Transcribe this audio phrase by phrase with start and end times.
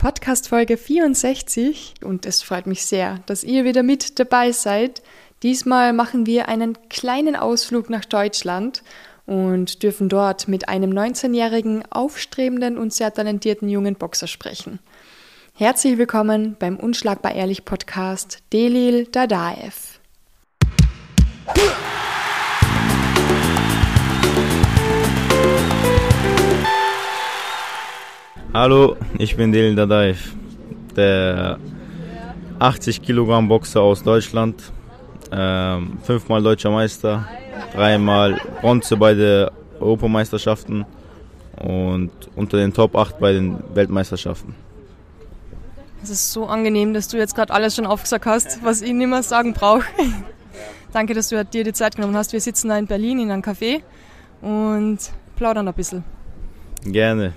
[0.00, 5.02] Podcast Folge 64 und es freut mich sehr, dass ihr wieder mit dabei seid.
[5.42, 8.82] Diesmal machen wir einen kleinen Ausflug nach Deutschland
[9.26, 14.78] und dürfen dort mit einem 19-jährigen, aufstrebenden und sehr talentierten jungen Boxer sprechen.
[15.52, 20.00] Herzlich willkommen beim Unschlagbar Ehrlich Podcast Delil Dadaev.
[28.52, 30.34] Hallo, ich bin Delil Dadaev,
[30.96, 31.60] der
[32.58, 34.72] 80 Kilogramm Boxer aus Deutschland,
[35.30, 37.28] ähm, fünfmal deutscher Meister,
[37.72, 40.84] dreimal Bronze bei den Europameisterschaften
[41.62, 44.56] und unter den Top 8 bei den Weltmeisterschaften.
[46.02, 49.06] Es ist so angenehm, dass du jetzt gerade alles schon aufgesagt hast, was ich nicht
[49.06, 49.84] mehr sagen brauche.
[50.92, 52.32] Danke, dass du dir die Zeit genommen hast.
[52.32, 53.82] Wir sitzen da in Berlin in einem Café
[54.42, 54.98] und
[55.36, 56.02] plaudern ein bisschen.
[56.82, 57.32] Gerne.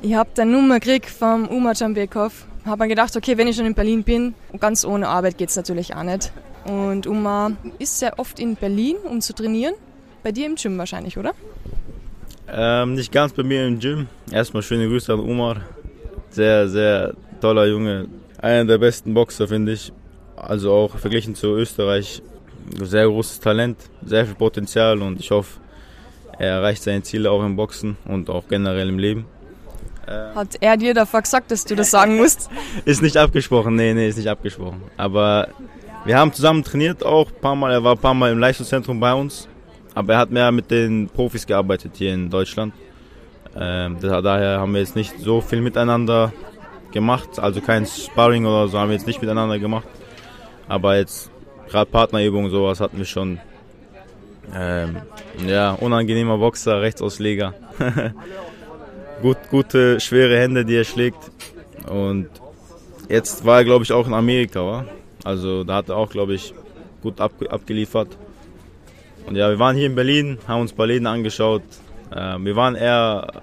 [0.00, 2.46] Ich habe deine Nummer gekriegt vom Umar Jambekov.
[2.64, 5.56] Habe mir gedacht, okay, wenn ich schon in Berlin bin, ganz ohne Arbeit geht es
[5.56, 6.30] natürlich auch nicht.
[6.66, 9.74] Und Umar ist sehr oft in Berlin, um zu trainieren.
[10.22, 11.32] Bei dir im Gym wahrscheinlich, oder?
[12.48, 14.06] Ähm, nicht ganz bei mir im Gym.
[14.30, 15.62] Erstmal schöne Grüße an Umar.
[16.30, 18.06] Sehr, sehr toller Junge.
[18.40, 19.92] Einer der besten Boxer, finde ich.
[20.36, 22.22] Also auch verglichen zu Österreich.
[22.80, 25.58] Sehr großes Talent, sehr viel Potenzial und ich hoffe,
[26.38, 29.24] er erreicht seine Ziele auch im Boxen und auch generell im Leben.
[30.34, 32.50] Hat er dir davor gesagt, dass du das sagen musst?
[32.84, 34.82] ist nicht abgesprochen, nee, nee, ist nicht abgesprochen.
[34.96, 35.48] Aber
[36.04, 37.72] wir haben zusammen trainiert auch ein paar Mal.
[37.72, 39.48] Er war ein paar Mal im Leistungszentrum bei uns.
[39.94, 42.72] Aber er hat mehr mit den Profis gearbeitet hier in Deutschland.
[43.56, 46.32] Ähm, daher haben wir jetzt nicht so viel miteinander
[46.92, 47.38] gemacht.
[47.38, 49.88] Also kein Sparring oder so haben wir jetzt nicht miteinander gemacht.
[50.68, 51.30] Aber jetzt
[51.68, 53.40] gerade Partnerübungen, sowas hatten wir schon.
[54.54, 54.96] Ähm,
[55.46, 57.54] ja, unangenehmer Boxer, Rechtsausleger.
[59.22, 61.18] Gut, gute, schwere Hände, die er schlägt.
[61.88, 62.28] Und
[63.08, 64.84] jetzt war er, glaube ich, auch in Amerika, wa?
[65.24, 66.54] Also da hat er auch, glaube ich,
[67.02, 68.16] gut ab, abgeliefert.
[69.26, 71.62] Und ja, wir waren hier in Berlin, haben uns Läden angeschaut.
[72.10, 73.42] Äh, wir waren eher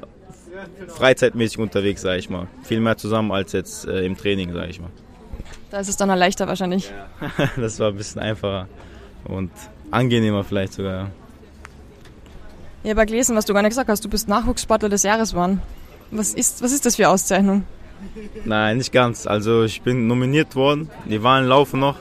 [0.88, 2.48] freizeitmäßig unterwegs, sage ich mal.
[2.64, 4.90] Viel mehr zusammen als jetzt äh, im Training, sage ich mal.
[5.72, 6.92] Da ist es dann leichter wahrscheinlich.
[7.22, 7.50] Ja.
[7.58, 8.68] das war ein bisschen einfacher
[9.26, 9.52] und
[9.92, 10.94] angenehmer vielleicht sogar.
[10.94, 11.12] Ja.
[12.84, 14.06] Ich habe gelesen, was du gar nicht gesagt hast.
[14.06, 15.62] Du bist Nachwuchssportler des Jahres geworden.
[16.12, 17.64] Was ist, was ist das für Auszeichnung?
[18.44, 19.26] Nein, nicht ganz.
[19.26, 20.90] Also ich bin nominiert worden.
[21.06, 21.98] Die Wahlen laufen noch.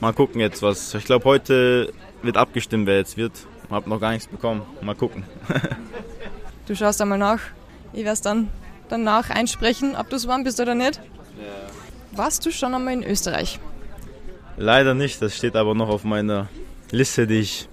[0.00, 0.94] Mal gucken jetzt was.
[0.94, 1.92] Ich glaube, heute
[2.22, 3.32] wird abgestimmt, wer jetzt wird.
[3.64, 4.62] Ich habe noch gar nichts bekommen.
[4.80, 5.24] Mal gucken.
[6.66, 7.40] du schaust einmal nach.
[7.92, 8.48] Ich werde es dann
[8.88, 10.96] danach einsprechen, ob du es warm bist oder nicht.
[10.96, 12.16] Ja.
[12.16, 13.58] Warst du schon einmal in Österreich?
[14.56, 15.20] Leider nicht.
[15.20, 16.48] Das steht aber noch auf meiner
[16.90, 17.68] Liste, die ich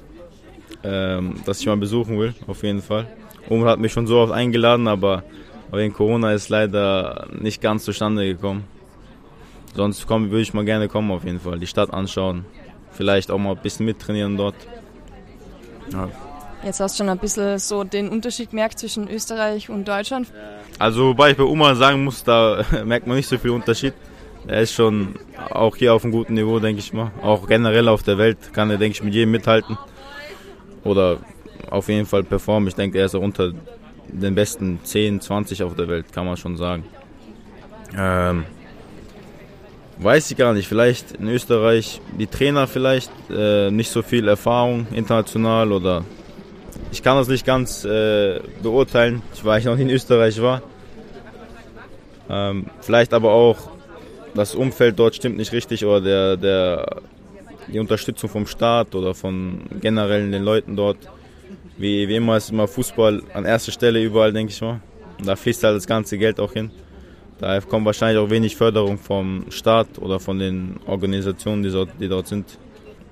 [0.85, 3.07] ähm, dass ich mal besuchen will, auf jeden Fall.
[3.49, 5.23] Umar hat mich schon so oft eingeladen, aber
[5.71, 8.65] wegen Corona ist leider nicht ganz zustande gekommen.
[9.75, 11.59] Sonst komm, würde ich mal gerne kommen, auf jeden Fall.
[11.59, 12.45] Die Stadt anschauen,
[12.91, 14.55] vielleicht auch mal ein bisschen mittrainieren dort.
[15.91, 16.09] Ja.
[16.63, 20.27] Jetzt hast du schon ein bisschen so den Unterschied gemerkt zwischen Österreich und Deutschland.
[20.79, 23.93] Also, wobei ich bei Umar sagen muss, da merkt man nicht so viel Unterschied.
[24.47, 25.15] Er ist schon
[25.49, 27.11] auch hier auf einem guten Niveau, denke ich mal.
[27.21, 29.77] Auch generell auf der Welt kann er, denke ich, mit jedem mithalten
[30.83, 31.17] oder
[31.69, 32.67] auf jeden Fall performen.
[32.67, 33.51] Ich denke, er ist unter
[34.07, 36.83] den besten 10, 20 auf der Welt, kann man schon sagen.
[37.97, 38.45] Ähm,
[39.97, 44.87] weiß ich gar nicht, vielleicht in Österreich die Trainer vielleicht äh, nicht so viel Erfahrung
[44.93, 46.03] international oder
[46.91, 50.61] ich kann das nicht ganz äh, beurteilen, weil ich noch nie in Österreich war.
[52.29, 53.57] Ähm, vielleicht aber auch
[54.33, 57.01] das Umfeld dort stimmt nicht richtig oder der, der
[57.67, 60.97] die Unterstützung vom Staat oder von generell den Leuten dort.
[61.77, 64.79] Wie, wie immer ist immer Fußball an erster Stelle überall, denke ich mal.
[65.19, 66.71] Und da fließt halt das ganze Geld auch hin.
[67.39, 72.07] Daher kommt wahrscheinlich auch wenig Förderung vom Staat oder von den Organisationen, die dort, die
[72.07, 72.57] dort sind.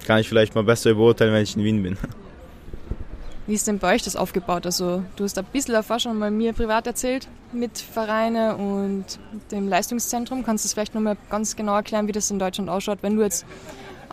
[0.06, 1.98] Kann ich vielleicht mal besser beurteilen, wenn ich in Wien bin.
[3.48, 4.66] Wie ist denn bei euch das aufgebaut?
[4.66, 9.04] Also du hast ein bisschen davor schon mal mir privat erzählt mit Vereine und
[9.52, 10.46] dem Leistungszentrum.
[10.46, 13.22] Kannst du das vielleicht nochmal ganz genau erklären, wie das in Deutschland ausschaut, wenn du
[13.22, 13.46] jetzt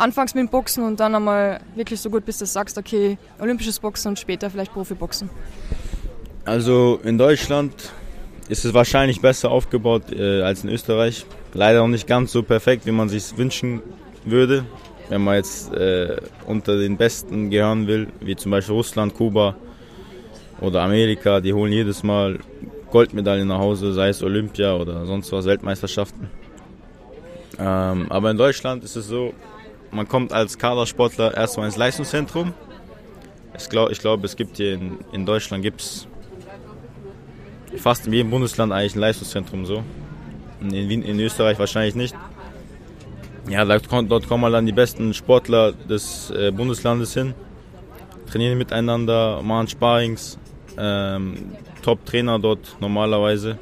[0.01, 3.79] anfangs mit dem Boxen und dann einmal wirklich so gut dass du sagst, okay, olympisches
[3.79, 5.31] Boxen und später vielleicht Profiboxen?
[6.45, 7.73] Also in Deutschland
[8.49, 11.27] ist es wahrscheinlich besser aufgebaut äh, als in Österreich.
[11.55, 13.83] Leider noch nicht ganz so perfekt, wie man sich wünschen
[14.25, 14.65] würde.
[15.09, 19.57] Wenn man jetzt äh, unter den Besten gehören will, wie zum Beispiel Russland, Kuba
[20.61, 22.39] oder Amerika, die holen jedes Mal
[22.91, 26.29] Goldmedaillen nach Hause, sei es Olympia oder sonst was, Weltmeisterschaften.
[27.59, 29.35] Ähm, aber in Deutschland ist es so,
[29.93, 32.55] man kommt als Kadersportler erstmal ins Leistungszentrum.
[33.57, 36.07] Ich glaube, glaub, es gibt hier in, in Deutschland gibt's
[37.77, 39.83] fast in jedem Bundesland eigentlich ein Leistungszentrum so.
[40.61, 42.15] In, Wien, in Österreich wahrscheinlich nicht.
[43.49, 47.35] Ja, dort, dort kommen dann die besten Sportler des äh, Bundeslandes hin,
[48.31, 50.39] trainieren miteinander, machen Sparings,
[50.79, 53.59] ähm, Top-Trainer dort normalerweise,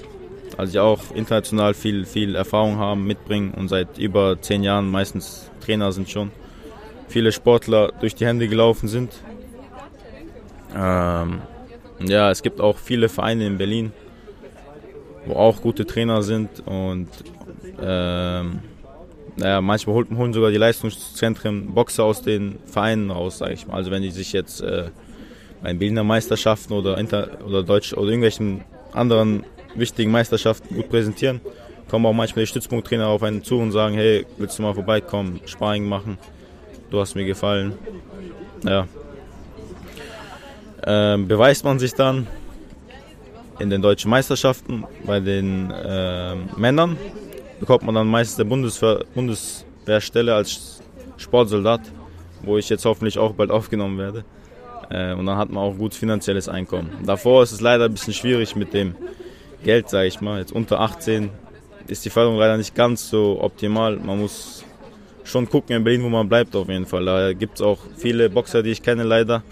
[0.59, 5.49] also die auch international viel, viel Erfahrung haben, mitbringen und seit über zehn Jahren meistens
[5.65, 6.33] Trainer sind schon.
[7.07, 9.13] Viele Sportler durch die Hände gelaufen sind.
[10.77, 11.43] Ähm,
[12.01, 13.93] ja, es gibt auch viele Vereine in Berlin,
[15.27, 17.09] wo auch gute Trainer sind und
[17.81, 18.59] ähm,
[19.37, 23.75] naja, manchmal holen sogar die Leistungszentren Boxer aus den Vereinen raus, sage ich mal.
[23.75, 24.91] Also wenn die sich jetzt äh,
[25.63, 29.45] bei Berliner Meisterschaften oder, Inter oder Deutsch oder irgendwelchen anderen
[29.75, 31.41] wichtigen Meisterschaften gut präsentieren,
[31.89, 35.41] kommen auch manchmal die Stützpunkttrainer auf einen zu und sagen, hey, willst du mal vorbeikommen,
[35.47, 36.19] Sparring machen,
[36.91, 37.75] du hast mir gefallen.
[38.65, 38.87] Ja.
[40.87, 42.27] Ähm, beweist man sich dann
[43.59, 46.97] in den deutschen Meisterschaften bei den äh, Männern
[47.59, 50.81] bekommt man dann meistens der Bundeswehr, Bundeswehrstelle als
[51.17, 51.81] Sportsoldat,
[52.43, 54.25] wo ich jetzt hoffentlich auch bald aufgenommen werde.
[54.91, 56.91] Äh, und dann hat man auch gutes finanzielles Einkommen.
[57.05, 58.95] Davor ist es leider ein bisschen schwierig mit dem
[59.63, 60.41] Geld, sage ich mal.
[60.41, 61.31] Jetzt unter 18
[61.87, 63.97] ist die Förderung leider nicht ganz so optimal.
[63.97, 64.65] Man muss
[65.25, 67.05] schon gucken in Berlin, wo man bleibt auf jeden Fall.
[67.05, 69.43] Da gibt es auch viele Boxer, die ich kenne leider,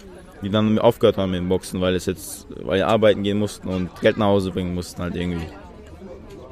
[0.41, 3.89] die dann aufgehört haben mit dem Boxen, weil es jetzt, weil arbeiten gehen mussten und
[4.01, 5.47] Geld nach Hause bringen mussten halt irgendwie.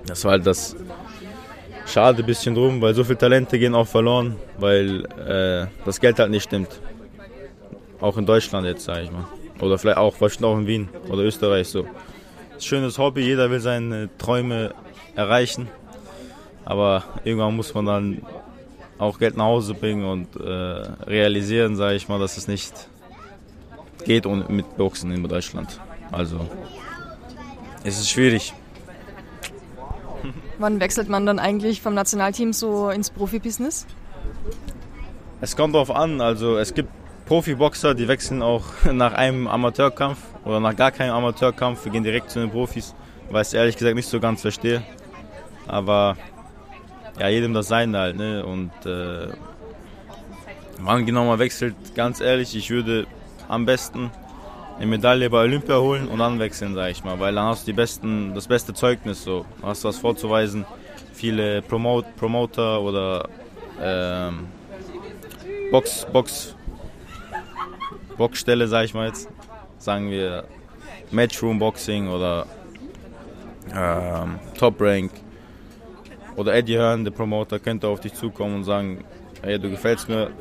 [0.05, 0.75] Das war halt das
[1.87, 6.31] schade bisschen drum, weil so viele Talente gehen auch verloren, weil äh, das Geld halt
[6.31, 6.79] nicht stimmt.
[7.99, 9.25] Auch in Deutschland jetzt, sage ich mal.
[9.61, 11.87] Oder vielleicht auch, vielleicht auch in Wien oder Österreich so.
[12.59, 14.73] Schönes Hobby, jeder will seine Träume
[15.15, 15.67] erreichen.
[16.63, 18.21] Aber irgendwann muss man dann
[18.97, 22.73] auch Geld nach Hause bringen und äh, realisieren, sage ich mal, dass es nicht
[24.05, 25.79] geht mit Boxen in Deutschland.
[26.11, 26.39] Also
[27.83, 28.53] es ist schwierig.
[30.57, 33.85] Wann wechselt man dann eigentlich vom Nationalteam so ins Profibusiness?
[35.41, 36.21] Es kommt darauf an.
[36.21, 36.89] Also es gibt
[37.25, 41.83] Profiboxer, die wechseln auch nach einem Amateurkampf oder nach gar keinem Amateurkampf.
[41.85, 42.93] Wir gehen direkt zu den Profis,
[43.29, 44.83] weil ich es ehrlich gesagt nicht so ganz verstehe.
[45.67, 46.17] Aber
[47.19, 48.17] ja, jedem das sein halt.
[48.17, 48.45] Ne?
[48.45, 49.29] Und äh,
[50.79, 53.07] wann genau man wechselt, ganz ehrlich, ich würde
[53.47, 54.11] am besten
[54.77, 57.71] eine Medaille bei Olympia holen und dann wechseln, sage ich mal, weil dann hast du
[57.71, 60.65] die besten, das beste Zeugnis, so hast du was vorzuweisen.
[61.13, 63.29] Viele Promote, Promoter oder
[63.81, 64.47] ähm,
[65.71, 66.54] Box, Box,
[68.17, 69.29] Boxstelle, sage ich mal jetzt,
[69.77, 70.45] sagen wir
[71.11, 72.45] Matchroom Boxing oder
[73.73, 75.11] ähm, Top Rank
[76.35, 79.03] oder Eddie Hearn, der Promoter, könnte auf dich zukommen und sagen,
[79.41, 80.31] hey, du gefällst mir,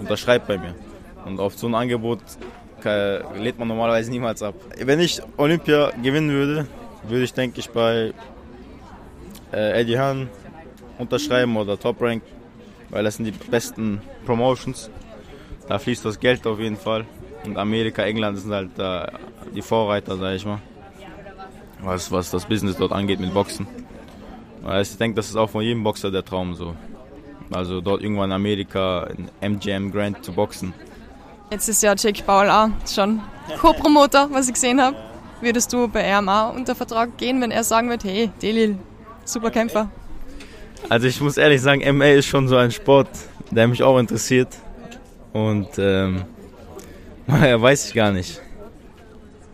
[0.00, 0.74] unterschreib bei mir.
[1.24, 2.20] Und auf so ein Angebot
[2.84, 4.54] lädt man normalerweise niemals ab.
[4.78, 6.66] Wenn ich Olympia gewinnen würde,
[7.08, 8.12] würde ich, denke ich, bei
[9.52, 10.28] äh, Eddie Hearn
[10.98, 12.22] unterschreiben oder Top Rank,
[12.90, 14.90] weil das sind die besten Promotions.
[15.66, 17.06] Da fließt das Geld auf jeden Fall.
[17.44, 19.06] Und Amerika, England sind halt äh,
[19.54, 20.60] die Vorreiter, sage ich mal.
[21.82, 23.66] Was, was das Business dort angeht mit Boxen.
[24.64, 26.74] Also ich denke, das ist auch von jedem Boxer der Traum so.
[27.50, 29.06] Also dort irgendwann in Amerika
[29.40, 30.72] in MGM Grand zu boxen.
[31.50, 33.20] Jetzt ist ja Jake Paul auch schon
[33.60, 34.96] Co-Promoter, was ich gesehen habe.
[35.42, 38.78] Würdest du bei RMA unter Vertrag gehen, wenn er sagen wird, hey, Delil,
[39.24, 39.90] super Kämpfer?
[40.88, 43.08] Also ich muss ehrlich sagen, MA ist schon so ein Sport,
[43.50, 44.48] der mich auch interessiert.
[45.32, 46.24] Und ähm,
[47.26, 48.40] naja, weiß ich gar nicht.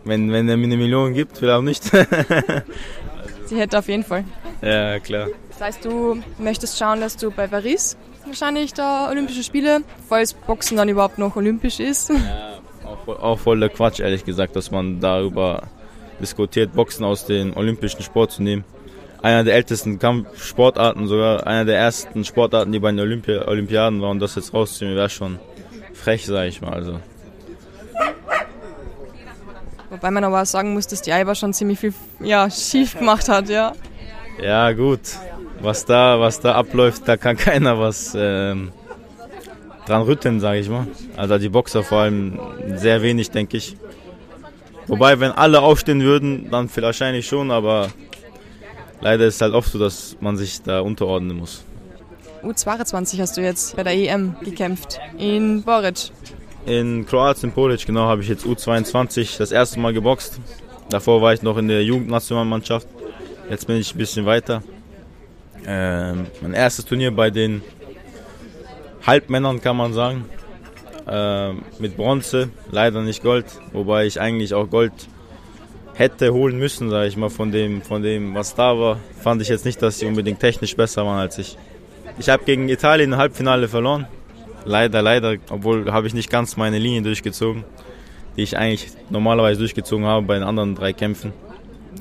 [0.03, 1.83] Wenn, wenn er mir eine Million gibt, will er auch nicht.
[3.45, 4.23] Sie hätte auf jeden Fall.
[4.61, 5.27] Ja, klar.
[5.49, 10.77] Das heißt, du möchtest schauen, dass du bei Paris wahrscheinlich da Olympische Spiele, falls Boxen
[10.77, 12.09] dann überhaupt noch olympisch ist.
[12.09, 15.63] Ja, auch, auch voll der Quatsch, ehrlich gesagt, dass man darüber
[16.19, 18.63] diskutiert, Boxen aus dem olympischen Sport zu nehmen.
[19.21, 24.19] Einer der ältesten Kampfsportarten, sogar einer der ersten Sportarten, die bei den Olympi Olympiaden waren,
[24.19, 25.39] das jetzt rauszunehmen, wäre schon
[25.93, 26.73] frech, sage ich mal.
[26.73, 26.99] Also.
[29.91, 33.29] Wobei man aber auch sagen muss, dass die Eiber schon ziemlich viel ja, schief gemacht
[33.29, 33.73] hat, ja.
[34.41, 35.01] Ja, gut
[35.63, 38.71] was da, was da abläuft, da kann keiner was ähm,
[39.85, 40.87] dran rütteln, sage ich mal.
[41.15, 42.39] Also die Boxer vor allem
[42.75, 43.75] sehr wenig, denke ich.
[44.87, 47.89] Wobei, wenn alle aufstehen würden, dann wahrscheinlich schon, aber
[48.99, 51.63] leider ist es halt oft so, dass man sich da unterordnen muss.
[52.43, 56.11] U22 hast du jetzt bei der EM gekämpft in Boric.
[56.65, 60.39] In Kroatien, Polic, genau, habe ich jetzt U22 das erste Mal geboxt.
[60.89, 62.87] Davor war ich noch in der Jugendnationalmannschaft.
[63.49, 64.61] Jetzt bin ich ein bisschen weiter.
[65.65, 67.63] Ähm, mein erstes Turnier bei den
[69.05, 70.25] Halbmännern kann man sagen.
[71.07, 74.93] Ähm, mit Bronze, leider nicht Gold, wobei ich eigentlich auch Gold
[75.95, 79.49] hätte holen müssen, sage ich mal, von dem, von dem, was da war, fand ich
[79.49, 81.57] jetzt nicht, dass sie unbedingt technisch besser waren als ich.
[82.19, 84.07] Ich habe gegen Italien im Halbfinale verloren.
[84.65, 87.63] Leider, leider, obwohl habe ich nicht ganz meine Linie durchgezogen,
[88.37, 91.33] die ich eigentlich normalerweise durchgezogen habe bei den anderen drei Kämpfen.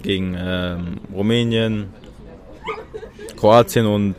[0.03, 1.89] Gegen ähm, Rumänien,
[3.37, 4.15] Kroatien und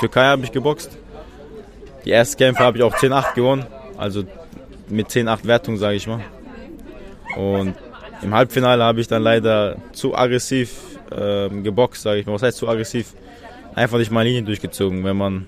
[0.00, 0.98] Türkei habe ich geboxt.
[2.04, 3.66] Die ersten Kämpfe habe ich auch 10-8 gewonnen,
[3.96, 4.24] also
[4.88, 6.20] mit 10-8 Wertung, sage ich mal.
[7.36, 7.74] Und
[8.22, 12.34] im Halbfinale habe ich dann leider zu aggressiv äh, geboxt, sage ich mal.
[12.34, 13.14] Was heißt zu aggressiv?
[13.74, 15.04] Einfach nicht meine Linie durchgezogen.
[15.04, 15.46] Wenn man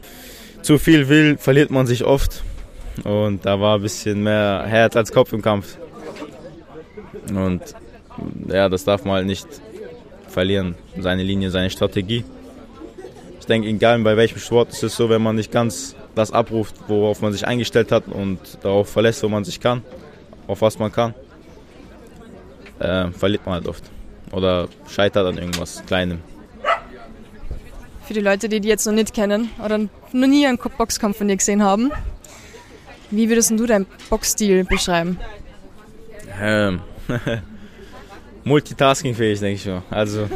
[0.63, 2.43] zu viel will, verliert man sich oft.
[3.05, 5.79] Und da war ein bisschen mehr Herz als Kopf im Kampf.
[7.31, 7.63] Und
[8.49, 9.47] ja, das darf man halt nicht
[10.29, 10.75] verlieren.
[10.99, 12.25] Seine Linie, seine Strategie.
[13.41, 16.75] Ich denke, egal bei welchem Sport ist es so, wenn man nicht ganz das abruft,
[16.89, 19.83] worauf man sich eingestellt hat und darauf verlässt, wo man sich kann,
[20.47, 21.15] auf was man kann,
[22.81, 23.85] äh, verliert man halt oft.
[24.33, 26.21] Oder scheitert an irgendwas Kleinem.
[28.09, 31.29] Für die Leute, die die jetzt noch nicht kennen oder noch nie einen Boxkampf von
[31.29, 31.93] dir gesehen haben,
[33.11, 35.19] wie würdest du deinen Boxstil beschreiben?
[36.41, 36.81] Ähm,
[38.45, 39.83] Multitasking-fähig, denke ich mal.
[39.91, 40.27] Also,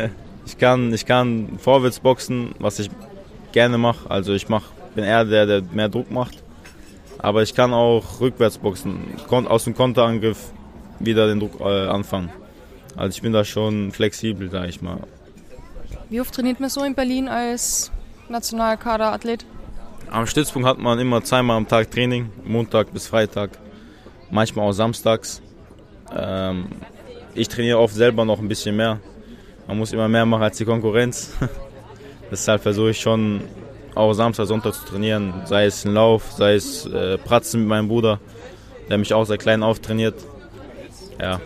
[0.46, 2.90] ich kann, ich kann vorwärts boxen, was ich
[3.52, 4.10] gerne mache.
[4.10, 6.42] Also, ich mach, bin eher der, der mehr Druck macht.
[7.16, 10.52] Aber ich kann auch rückwärts boxen, aus dem Konterangriff
[10.98, 12.30] wieder den Druck äh, anfangen.
[12.94, 14.98] Also ich bin da schon flexibel, sage ich mal.
[16.12, 17.90] Wie oft trainiert man so in Berlin als
[18.28, 19.46] Nationalkaderathlet?
[20.10, 23.52] Am Stützpunkt hat man immer zweimal am Tag Training, Montag bis Freitag,
[24.30, 25.40] manchmal auch samstags.
[26.14, 26.66] Ähm,
[27.34, 29.00] ich trainiere oft selber noch ein bisschen mehr.
[29.66, 31.32] Man muss immer mehr machen als die Konkurrenz.
[32.30, 33.40] Deshalb versuche ich schon
[33.94, 37.88] auch Samstag, Sonntag zu trainieren, sei es ein Lauf, sei es äh, Pratzen mit meinem
[37.88, 38.20] Bruder,
[38.90, 40.16] der mich auch seit klein auf trainiert
[41.18, 41.40] ja.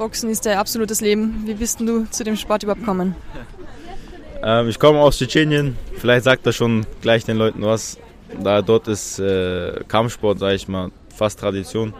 [0.00, 1.42] Boxen ist dein absolutes Leben.
[1.44, 3.14] Wie bist du zu dem Sport überhaupt gekommen?
[4.42, 5.76] Ähm, ich komme aus Tschetschenien.
[5.98, 7.98] Vielleicht sagt das schon gleich den Leuten was.
[8.42, 11.92] Da dort ist äh, Kampfsport, sage ich mal, fast Tradition.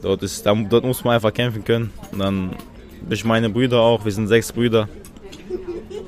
[0.00, 1.92] Dort, ist, da, dort muss man einfach kämpfen können.
[2.10, 2.56] Und dann
[3.10, 4.02] ich meine Brüder auch.
[4.06, 4.88] Wir sind sechs Brüder.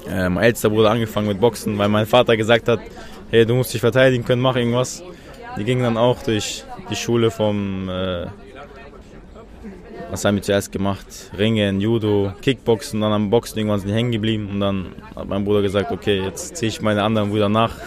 [0.08, 2.80] Äh, mein ältester Bruder angefangen mit Boxen, weil mein Vater gesagt hat,
[3.30, 5.02] hey, du musst dich verteidigen können, mach irgendwas.
[5.58, 8.28] Die gingen dann auch durch die Schule vom äh,
[10.10, 11.06] was haben wir zuerst gemacht?
[11.36, 15.44] Ringen, Judo, Kickboxen, dann am Boxen irgendwann sind die hängen geblieben und dann hat mein
[15.44, 17.74] Bruder gesagt, okay, jetzt ziehe ich meine anderen Brüder nach.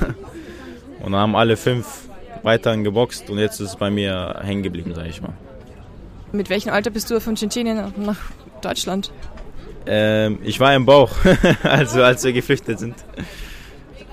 [1.02, 2.10] Und dann haben alle fünf
[2.44, 5.32] weiterhin geboxt und jetzt ist es bei mir hängen geblieben, sage ich mal.
[6.34, 8.20] Mit welchem Alter bist du von Tschetschenien nach
[8.62, 9.10] Deutschland?
[9.86, 11.12] Ähm, ich war im Bauch,
[11.64, 12.96] also als wir geflüchtet sind.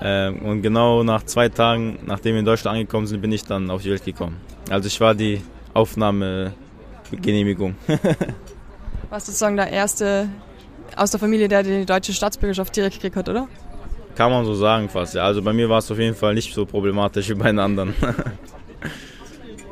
[0.01, 3.69] Ähm, und genau nach zwei Tagen, nachdem wir in Deutschland angekommen sind, bin ich dann
[3.69, 4.37] auf die Welt gekommen.
[4.69, 5.41] Also ich war die
[5.73, 6.53] Aufnahme
[7.11, 7.75] Genehmigung.
[9.09, 10.29] Warst sozusagen der Erste
[10.95, 13.47] aus der Familie, der die deutsche Staatsbürgerschaft direkt gekriegt hat, oder?
[14.15, 15.23] Kann man so sagen fast, ja.
[15.23, 17.93] Also bei mir war es auf jeden Fall nicht so problematisch wie bei den anderen.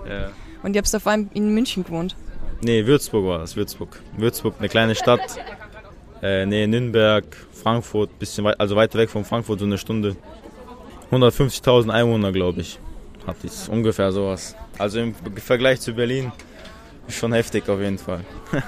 [0.10, 0.30] ja.
[0.64, 2.16] Und ihr habt vor allem in München gewohnt?
[2.62, 4.00] Nee, Würzburg war das, Würzburg.
[4.18, 5.38] Würzburg, eine kleine Stadt.
[6.22, 10.16] Äh, nee, Nürnberg, Frankfurt, bisschen weit, also weiter weg von Frankfurt, so eine Stunde.
[11.12, 12.80] 150.000 Einwohner, glaube ich,
[13.28, 13.70] hat dies.
[13.70, 14.56] Ungefähr sowas.
[14.78, 16.32] Also im Vergleich zu Berlin
[17.08, 18.22] schon heftig auf jeden Fall.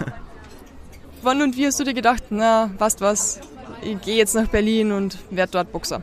[1.21, 3.39] Wann und wie hast du dir gedacht, na, weißt was,
[3.81, 6.01] ich gehe jetzt nach Berlin und werde dort Boxer?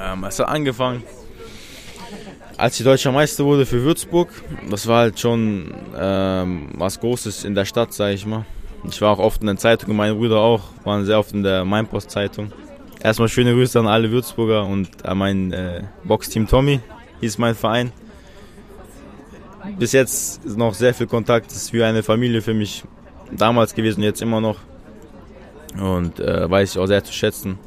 [0.00, 1.02] Ähm, es hat angefangen,
[2.56, 4.28] als ich deutscher Meister wurde für Würzburg.
[4.70, 8.44] Das war halt schon ähm, was Großes in der Stadt, sage ich mal.
[8.88, 11.64] Ich war auch oft in den Zeitungen, meine Brüder auch, waren sehr oft in der
[11.64, 12.52] Mainpost-Zeitung.
[13.02, 16.80] Erstmal schöne Grüße an alle Würzburger und an mein äh, Boxteam Tommy,
[17.20, 17.92] hieß mein Verein
[19.78, 21.50] bis jetzt noch sehr viel Kontakt.
[21.50, 22.84] Es ist wie eine Familie für mich
[23.30, 24.58] damals gewesen, jetzt immer noch.
[25.80, 27.58] Und äh, weiß ich auch sehr zu schätzen.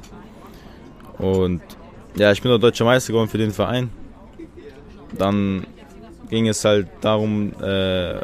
[1.17, 1.61] Und
[2.15, 3.89] ja, ich bin auch deutscher Meister geworden für den Verein.
[5.17, 5.65] Dann
[6.29, 8.21] ging es halt darum, äh,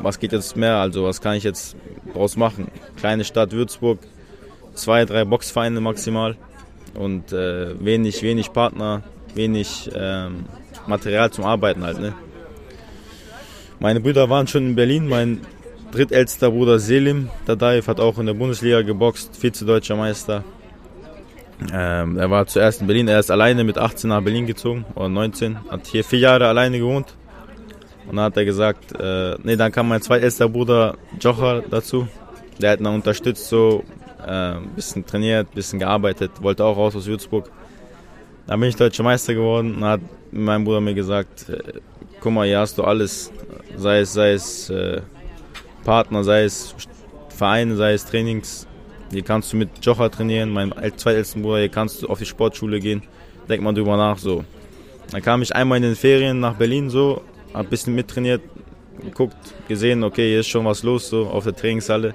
[0.00, 1.76] was geht jetzt mehr, also was kann ich jetzt
[2.12, 2.68] daraus machen.
[2.96, 3.98] Kleine Stadt Würzburg,
[4.74, 6.36] zwei, drei Boxvereine maximal
[6.94, 9.02] und äh, wenig, wenig Partner,
[9.34, 10.46] wenig ähm,
[10.86, 12.00] Material zum Arbeiten halt.
[12.00, 12.14] Ne?
[13.82, 15.08] Meine Brüder waren schon in Berlin.
[15.08, 15.40] Mein
[15.90, 20.44] drittältester Bruder Selim Dadaev hat auch in der Bundesliga geboxt, Vize-Deutscher Meister.
[21.72, 25.08] Ähm, er war zuerst in Berlin, er ist alleine mit 18 nach Berlin gezogen, oder
[25.08, 27.16] 19, hat hier vier Jahre alleine gewohnt.
[28.08, 32.06] Und dann hat er gesagt, äh, nee, dann kam mein zweitältester Bruder Jocher dazu.
[32.60, 33.82] Der hat ihn unterstützt, so
[34.24, 37.50] ein äh, bisschen trainiert, ein bisschen gearbeitet, wollte auch raus aus Würzburg.
[38.46, 41.80] Dann bin ich Deutscher Meister geworden und hat mein Bruder mir gesagt, äh,
[42.22, 43.32] guck mal, hier hast du alles,
[43.76, 45.02] sei es, sei es äh,
[45.84, 46.74] Partner, sei es
[47.28, 48.66] Vereine, sei es Trainings.
[49.10, 52.80] Hier kannst du mit Jocha trainieren, mein zweitältesten Bruder, hier kannst du auf die Sportschule
[52.80, 53.02] gehen.
[53.48, 54.44] Denk mal drüber nach, so.
[55.10, 58.40] Dann kam ich einmal in den Ferien nach Berlin, so, hab ein bisschen mittrainiert,
[59.02, 59.36] geguckt,
[59.66, 62.14] gesehen, okay, hier ist schon was los, so, auf der Trainingshalle.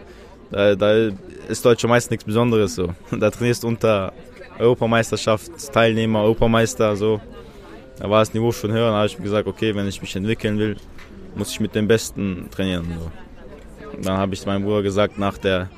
[0.50, 1.12] Da, da
[1.50, 2.94] ist Deutscher Meister nichts Besonderes, so.
[3.12, 4.14] Da trainierst du unter
[4.58, 7.20] Europameisterschaftsteilnehmer, Europameister, so.
[8.00, 10.16] Da war das Niveau schon höher, da habe ich mir gesagt, okay, wenn ich mich
[10.16, 10.78] entwickeln will,
[11.36, 13.12] muss ich mit den Besten trainieren, so.
[14.02, 15.70] Dann habe ich meinem Bruder gesagt, nach der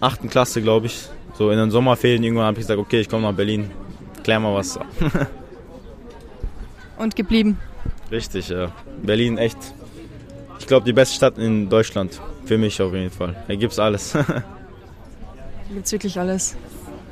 [0.00, 3.24] achten Klasse, glaube ich, so in den Sommerferien irgendwann habe ich gesagt, okay, ich komme
[3.24, 3.70] nach Berlin,
[4.22, 4.78] klär mal was.
[6.98, 7.58] Und geblieben?
[8.10, 8.72] Richtig, ja.
[9.02, 9.58] Berlin echt,
[10.58, 12.20] ich glaube, die beste Stadt in Deutschland.
[12.46, 13.36] Für mich auf jeden Fall.
[13.46, 14.12] Hier gibt es alles.
[14.14, 14.24] Hier
[15.74, 16.56] gibt es wirklich alles.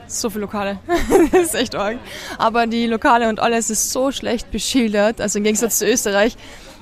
[0.06, 0.78] So viele Lokale.
[1.32, 1.98] das ist echt arg.
[2.38, 5.20] Aber die Lokale und alles ist so schlecht beschildert.
[5.20, 6.36] Also im Gegensatz zu Österreich.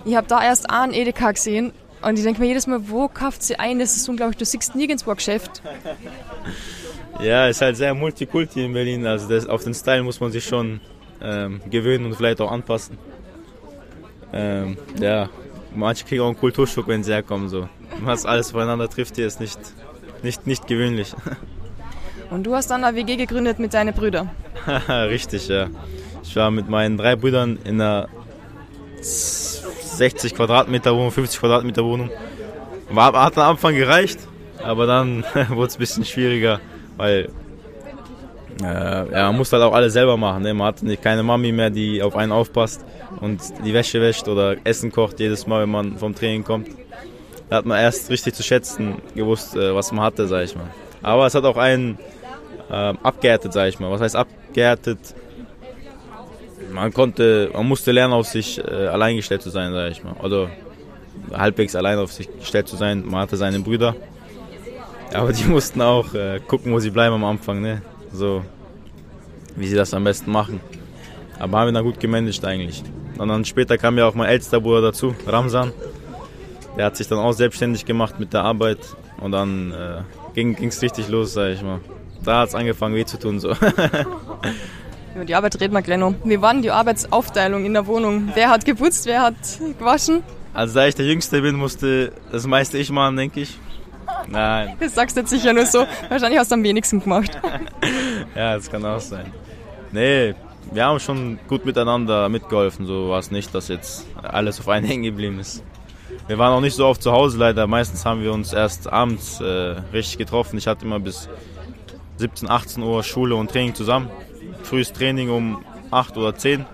[0.04, 3.42] Ich habe da erst einen Edeka gesehen und ich denke mir jedes Mal, wo kauft
[3.42, 3.78] sie ein?
[3.78, 4.36] Das ist unglaublich.
[4.36, 5.62] Du siehst nirgendwo ein Geschäft.
[7.22, 9.06] Ja, ist halt sehr multikulti in Berlin.
[9.06, 10.80] Also das, auf den Style muss man sich schon
[11.22, 12.98] ähm, gewöhnen und vielleicht auch anpassen.
[14.32, 15.30] Ähm, ja,
[15.74, 17.48] manche kriegen auch einen Kulturschock, wenn sie herkommen.
[17.48, 17.68] So.
[18.02, 19.60] Was alles voneinander trifft hier ist nicht,
[20.22, 21.14] nicht, nicht gewöhnlich.
[22.34, 24.28] Und du hast dann eine WG gegründet mit deinen Brüdern?
[24.88, 25.68] Richtig, ja.
[26.24, 28.08] Ich war mit meinen drei Brüdern in einer
[29.00, 32.10] 60 Quadratmeter Wohnung, 50 Quadratmeter Wohnung.
[32.90, 34.18] War, hat am Anfang gereicht,
[34.64, 36.58] aber dann wurde es ein bisschen schwieriger,
[36.96, 37.28] weil
[38.60, 38.64] äh,
[39.12, 40.42] ja, man muss halt auch alles selber machen.
[40.42, 40.54] Ne?
[40.54, 42.84] Man hat nicht, keine Mami mehr, die auf einen aufpasst
[43.20, 46.66] und die Wäsche wäscht oder Essen kocht jedes Mal, wenn man vom Training kommt.
[47.48, 50.66] Da hat man erst richtig zu schätzen gewusst, äh, was man hatte, sag ich mal.
[51.00, 51.96] Aber es hat auch einen
[52.70, 53.90] äh, abgehärtet, sag ich mal.
[53.90, 54.98] Was heißt abgehärtet?
[56.72, 60.14] Man konnte, man musste lernen, auf sich äh, allein gestellt zu sein, sag ich mal.
[60.22, 60.50] Oder
[61.32, 63.04] halbwegs allein auf sich gestellt zu sein.
[63.06, 63.94] Man hatte seine Brüder.
[65.12, 67.82] Aber die mussten auch äh, gucken, wo sie bleiben am Anfang, ne?
[68.12, 68.42] So,
[69.56, 70.60] wie sie das am besten machen.
[71.38, 72.82] Aber haben wir dann gut gemanagt eigentlich.
[73.18, 75.72] Und dann später kam ja auch mein ältester Bruder dazu, Ramsan.
[76.76, 78.78] Der hat sich dann auch selbstständig gemacht mit der Arbeit.
[79.20, 80.02] Und dann äh,
[80.34, 81.80] ging es richtig los, sag ich mal.
[82.24, 83.40] Da hat es angefangen weh zu tun.
[83.40, 83.50] So.
[85.14, 86.14] Über die Arbeit reden wir gleich noch.
[86.24, 88.30] Wie war denn die Arbeitsaufteilung in der Wohnung?
[88.34, 89.34] Wer hat geputzt, wer hat
[89.78, 90.22] gewaschen?
[90.52, 93.58] Also da ich der Jüngste bin, musste das meiste ich machen, denke ich.
[94.28, 94.76] Nein.
[94.80, 95.86] Das sagst du jetzt sicher nur so.
[96.08, 97.38] Wahrscheinlich hast du am wenigsten gemacht.
[98.34, 99.26] ja, das kann auch sein.
[99.92, 100.34] Nee,
[100.72, 102.86] wir haben schon gut miteinander mitgeholfen.
[102.86, 105.62] So war es nicht, dass jetzt alles auf einen hängen geblieben ist.
[106.26, 107.66] Wir waren auch nicht so oft zu Hause leider.
[107.66, 109.44] Meistens haben wir uns erst abends äh,
[109.92, 110.56] richtig getroffen.
[110.56, 111.28] Ich hatte immer bis
[112.16, 114.10] 17, 18 Uhr Schule und Training zusammen.
[114.62, 116.64] Frühes Training um 8 oder 10.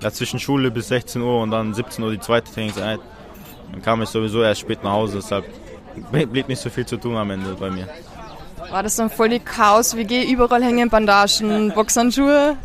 [0.00, 3.00] Dazwischen Schule bis 16 Uhr und dann 17 Uhr die zweite Trainingseinheit.
[3.72, 5.44] Dann kam ich sowieso erst spät nach Hause, deshalb
[6.12, 7.88] blieb nicht so viel zu tun am Ende bei mir.
[8.70, 10.24] War das dann voll die Chaos-WG?
[10.30, 12.56] Überall hängen Bandagen, Boxhandschuhe?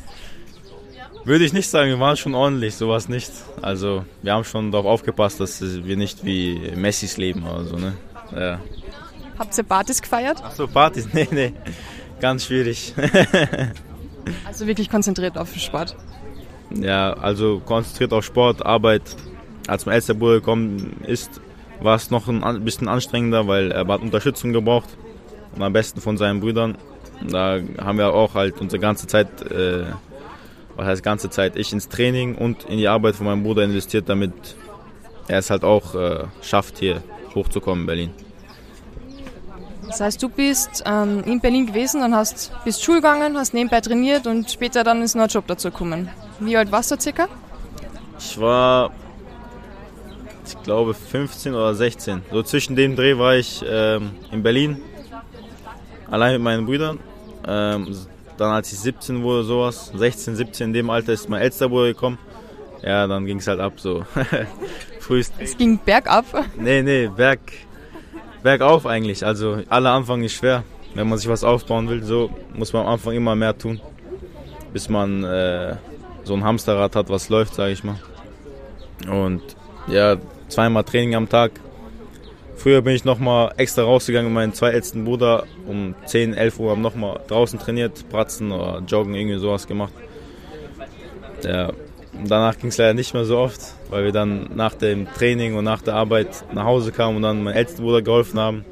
[1.24, 3.32] Würde ich nicht sagen, wir waren schon ordentlich, sowas nicht.
[3.62, 7.94] Also wir haben schon darauf aufgepasst, dass wir nicht wie Messis leben oder so, ne?
[8.36, 8.60] Ja.
[9.38, 10.42] Habt ihr Partys gefeiert?
[10.44, 11.08] Ach so, Partys?
[11.14, 11.54] Nee, nee.
[12.22, 12.94] Ganz schwierig.
[14.46, 15.96] also wirklich konzentriert auf Sport?
[16.70, 19.02] Ja, also konzentriert auf Sport, Arbeit.
[19.68, 21.42] Als mein ältester Bruder gekommen ist,
[21.82, 24.90] war es noch ein bisschen anstrengender, weil er hat Unterstützung gebraucht.
[25.56, 26.78] Und am besten von seinen Brüdern.
[27.28, 29.86] Da haben wir auch halt unsere ganze Zeit, äh,
[30.76, 34.08] was heißt ganze Zeit, ich ins Training und in die Arbeit von meinem Bruder investiert,
[34.10, 34.34] damit
[35.28, 37.04] er es halt auch äh, schafft, hier
[37.36, 38.10] hochzukommen in Berlin.
[39.92, 43.82] Das heißt, du bist ähm, in Berlin gewesen und hast bist Schul gegangen, hast nebenbei
[43.82, 46.08] trainiert und später dann ist noch ein Job dazu gekommen.
[46.40, 47.28] Wie alt warst du circa?
[48.18, 48.92] Ich war
[50.48, 52.22] ich glaube 15 oder 16.
[52.32, 54.82] So zwischen dem Dreh war ich ähm, in Berlin,
[56.10, 56.98] allein mit meinen Brüdern.
[57.46, 57.94] Ähm,
[58.38, 61.88] dann als ich 17 wurde, sowas, 16, 17, in dem Alter ist mein ältester Bruder
[61.88, 62.18] gekommen.
[62.82, 64.06] Ja, dann ging es halt ab so.
[65.02, 65.34] Frühst.
[65.38, 66.26] Es ging bergab?
[66.58, 67.42] Nee, nee, berg,
[68.44, 69.26] bergauf eigentlich.
[69.26, 70.64] Also aller Anfang ist schwer.
[70.94, 73.80] Wenn man sich was aufbauen will, so muss man am Anfang immer mehr tun,
[74.74, 75.76] bis man äh,
[76.24, 77.96] so ein Hamsterrad hat, was läuft, sage ich mal.
[79.10, 79.42] Und
[79.88, 80.18] ja,
[80.50, 81.52] zweimal Training am Tag.
[82.58, 85.46] Früher bin ich nochmal extra rausgegangen mit meinem zwei ältesten Bruder.
[85.66, 89.94] Um 10, 11 Uhr haben nochmal draußen trainiert, Pratzen oder Joggen, irgendwie sowas gemacht.
[91.44, 91.72] Ja,
[92.28, 95.64] danach ging es leider nicht mehr so oft, weil wir dann nach dem Training und
[95.64, 98.66] nach der Arbeit nach Hause kamen und dann meinem ältesten Bruder geholfen haben.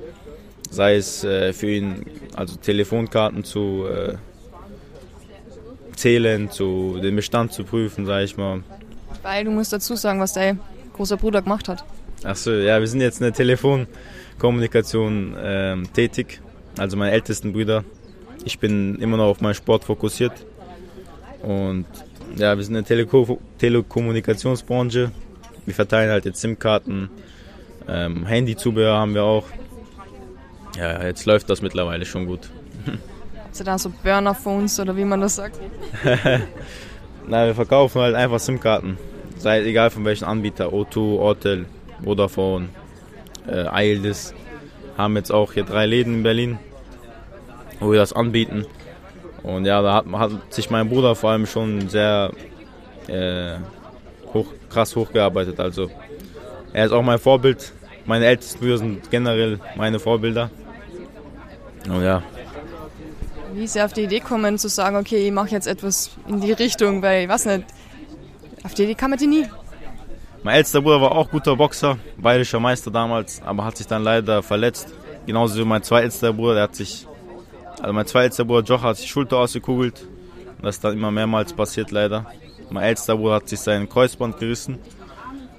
[0.69, 4.15] Sei es äh, für ihn, also Telefonkarten zu äh,
[5.95, 8.63] zählen, zu den Bestand zu prüfen, sage ich mal.
[9.21, 10.59] Weil du musst dazu sagen, was dein
[10.93, 11.83] großer Bruder gemacht hat.
[12.23, 16.41] Achso, ja, wir sind jetzt in der Telefonkommunikation ähm, tätig.
[16.77, 17.83] Also meine ältesten Brüder.
[18.45, 20.33] Ich bin immer noch auf meinen Sport fokussiert.
[21.41, 21.85] Und
[22.35, 25.11] ja, wir sind in der Teleko Telekommunikationsbranche.
[25.65, 27.09] Wir verteilen halt jetzt SIM-Karten,
[27.87, 29.45] ähm, Handyzubehör haben wir auch.
[30.77, 32.49] Ja, jetzt läuft das mittlerweile schon gut.
[33.51, 35.59] Sind da so Burner-Phones oder wie man das sagt?
[37.27, 38.97] Na, wir verkaufen halt einfach SIM-Karten.
[39.37, 41.65] Sei egal von welchem Anbieter, O2, Ortel,
[42.03, 42.69] Vodafone,
[43.47, 44.33] äh, Eildes.
[44.97, 46.59] Haben jetzt auch hier drei Läden in Berlin,
[47.79, 48.65] wo wir das anbieten.
[49.43, 52.31] Und ja, da hat, hat sich mein Bruder vor allem schon sehr
[53.07, 53.55] äh,
[54.33, 55.59] hoch, krass hochgearbeitet.
[55.59, 55.89] Also
[56.73, 57.73] er ist auch mein Vorbild.
[58.05, 60.49] Meine ältesten Brüder sind generell meine Vorbilder.
[61.87, 62.23] Und ja.
[63.53, 66.39] Wie ist er auf die Idee kommen zu sagen, okay, ich mache jetzt etwas in
[66.41, 67.65] die Richtung, weil ich weiß nicht,
[68.63, 69.45] auf die Idee kam man die nie.
[70.43, 74.41] Mein ältester Bruder war auch guter Boxer, bayerischer Meister damals, aber hat sich dann leider
[74.41, 74.87] verletzt.
[75.25, 77.05] Genauso wie mein zweitältester Bruder, der hat sich,
[77.79, 80.05] also mein zweitältester Bruder Joch hat sich die Schulter ausgekugelt.
[80.61, 82.25] Das ist dann immer mehrmals passiert leider.
[82.69, 84.77] Mein ältester Bruder hat sich sein Kreuzband gerissen.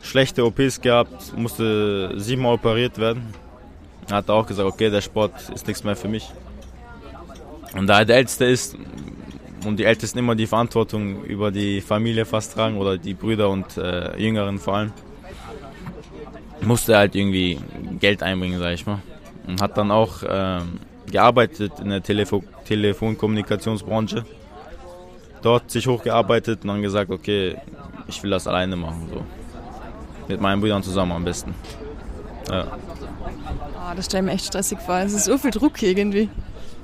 [0.03, 3.35] Schlechte OPs gehabt, musste siebenmal operiert werden.
[4.09, 6.31] Er hat auch gesagt, okay, der Sport ist nichts mehr für mich.
[7.75, 8.77] Und da er der Älteste ist
[9.65, 13.77] und die Ältesten immer die Verantwortung über die Familie fast tragen oder die Brüder und
[13.77, 14.93] äh, Jüngeren vor allem,
[16.63, 17.59] musste er halt irgendwie
[18.01, 19.01] Geld einbringen, sag ich mal.
[19.47, 20.61] Und hat dann auch äh,
[21.11, 24.25] gearbeitet in der Telefo Telefonkommunikationsbranche
[25.43, 27.57] dort sich hochgearbeitet und dann gesagt, okay,
[28.09, 29.09] ich will das alleine machen.
[29.13, 29.25] So.
[30.29, 31.55] Mit meinen Brüdern zusammen am besten.
[32.49, 32.67] Ja.
[33.79, 34.99] Ah, das stelle ich mir echt stressig vor.
[34.99, 36.29] Es ist so viel Druck irgendwie.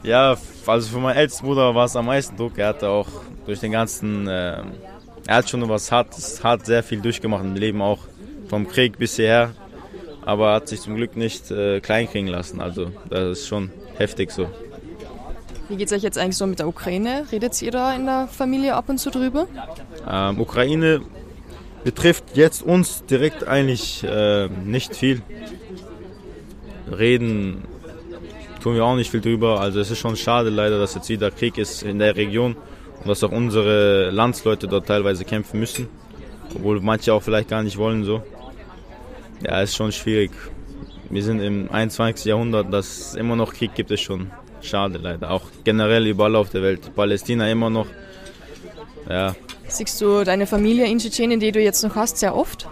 [0.03, 0.37] Ja,
[0.67, 2.59] also für meinen ältesten Bruder war es am meisten Druck.
[2.59, 3.09] Er hatte auch
[3.45, 4.63] durch den ganzen, äh,
[5.27, 8.01] er hat schon was hart, hart sehr viel durchgemacht im Leben, auch
[8.49, 9.53] vom Krieg bis hierher.
[10.25, 12.61] Aber hat sich zum Glück nicht äh, kleinkriegen lassen.
[12.61, 14.49] Also das ist schon heftig so.
[15.69, 17.27] Wie geht es euch jetzt eigentlich so mit der Ukraine?
[17.33, 19.49] Redet ihr da in der Familie ab und zu drüber?
[20.09, 21.01] Ähm, Ukraine
[21.83, 25.23] betrifft jetzt uns direkt eigentlich äh, nicht viel.
[26.91, 27.65] Reden
[28.63, 29.61] tun wir auch nicht viel drüber.
[29.61, 32.57] Also es ist schon schade leider, dass jetzt wieder Krieg ist in der Region
[33.01, 35.89] und dass auch unsere Landsleute dort teilweise kämpfen müssen.
[36.55, 38.23] Obwohl manche auch vielleicht gar nicht wollen so.
[39.45, 40.31] Ja, ist schon schwierig.
[41.09, 42.27] Wir sind im 21.
[42.27, 45.31] Jahrhundert, dass es immer noch Krieg gibt, ist schon schade leider.
[45.31, 46.95] Auch generell überall auf der Welt.
[46.95, 47.87] Palästina immer noch.
[49.09, 49.35] Ja.
[49.69, 52.69] Siehst du deine Familie in Tschetschenien, die du jetzt noch hast, sehr oft?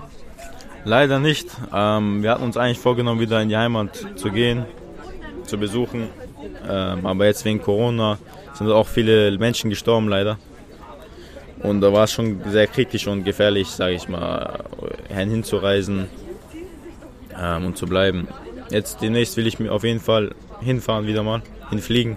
[0.84, 1.48] Leider nicht.
[1.72, 4.64] Ähm, wir hatten uns eigentlich vorgenommen, wieder in die Heimat zu gehen,
[5.44, 6.08] zu besuchen.
[6.68, 8.18] Ähm, aber jetzt wegen Corona
[8.54, 10.38] sind auch viele Menschen gestorben, leider.
[11.62, 14.64] Und da war es schon sehr kritisch und gefährlich, sage ich mal,
[15.08, 16.08] hinzureisen
[17.38, 18.28] ähm, und zu bleiben.
[18.70, 22.16] Jetzt demnächst will ich mir auf jeden Fall hinfahren wieder mal hinfliegen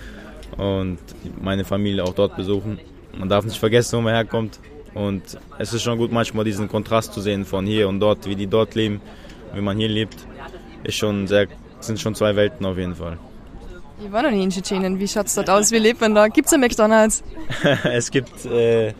[0.56, 0.98] und
[1.40, 2.78] meine Familie auch dort besuchen.
[3.18, 4.58] Man darf nicht vergessen, wo man herkommt.
[4.94, 8.36] Und es ist schon gut, manchmal diesen Kontrast zu sehen von hier und dort, wie
[8.36, 9.00] die dort leben,
[9.54, 10.16] wie man hier lebt.
[10.84, 11.46] Ist schon sehr,
[11.80, 13.18] sind schon zwei Welten auf jeden Fall.
[14.04, 14.98] Ich war noch nie in Tschetschenien.
[14.98, 15.70] Wie schaut es dort aus?
[15.70, 16.28] Wie lebt man da?
[16.28, 17.22] Gibt es einen McDonalds?
[17.84, 18.92] es gibt äh,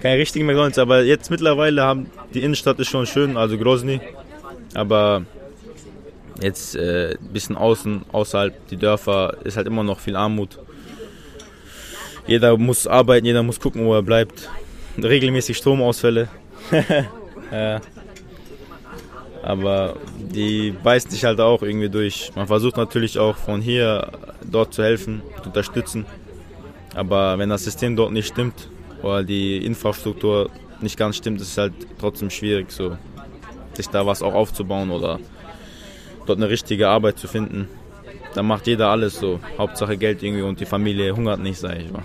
[0.00, 4.00] keine richtigen McDonalds, aber jetzt mittlerweile haben die Innenstadt ist schon schön, also Grozny.
[4.74, 5.24] Aber
[6.40, 10.58] Jetzt ein äh, bisschen außen, außerhalb die Dörfer ist halt immer noch viel Armut.
[12.26, 14.48] Jeder muss arbeiten, jeder muss gucken, wo er bleibt.
[15.02, 16.28] Regelmäßig Stromausfälle.
[17.52, 17.80] ja.
[19.42, 22.30] Aber die beißen sich halt auch irgendwie durch.
[22.34, 24.10] Man versucht natürlich auch von hier
[24.42, 26.06] dort zu helfen, zu unterstützen.
[26.94, 28.68] Aber wenn das System dort nicht stimmt
[29.02, 32.96] oder die Infrastruktur nicht ganz stimmt, ist es halt trotzdem schwierig, so,
[33.82, 35.18] sich da was auch aufzubauen oder
[36.26, 37.68] dort eine richtige Arbeit zu finden.
[38.34, 39.40] Da macht jeder alles so.
[39.58, 42.02] Hauptsache Geld irgendwie und die Familie hungert nicht, sage ich mal.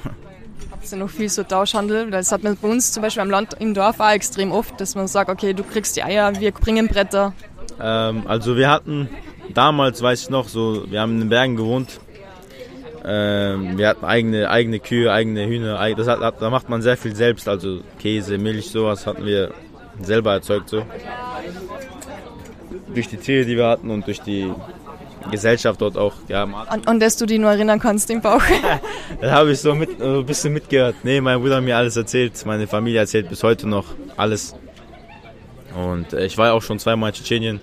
[0.81, 2.11] Ist ja noch viel so Tauschhandel.
[2.11, 4.95] Das hat man bei uns zum Beispiel am Land, im Dorf auch extrem oft, dass
[4.95, 7.33] man sagt, okay, du kriegst die Eier, wir bringen Bretter.
[7.79, 9.09] Ähm, also wir hatten
[9.53, 11.99] damals, weiß ich noch, so, wir haben in den Bergen gewohnt.
[13.03, 15.79] Ähm, wir hatten eigene, eigene Kühe, eigene Hühner.
[15.95, 19.53] Das hat, da macht man sehr viel selbst, also Käse, Milch, sowas hatten wir
[20.01, 20.83] selber erzeugt so
[22.93, 24.51] durch die Tiere, die wir hatten und durch die
[25.31, 26.13] Gesellschaft dort auch.
[26.27, 28.41] Ja, an, an das du dich nur erinnern kannst im Bauch.
[29.21, 30.95] das habe ich so mit, ein bisschen mitgehört.
[31.03, 32.33] Nee, mein Bruder hat mir alles erzählt.
[32.45, 33.85] Meine Familie erzählt bis heute noch
[34.17, 34.55] alles.
[35.75, 37.59] Und äh, ich war auch schon zweimal in Tschetschenien.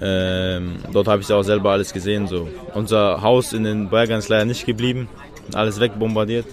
[0.00, 2.26] Ähm, dort habe ich auch selber alles gesehen.
[2.26, 2.48] So.
[2.74, 5.08] Unser Haus in den Bergen ist leider nicht geblieben.
[5.54, 6.46] Alles wegbombardiert.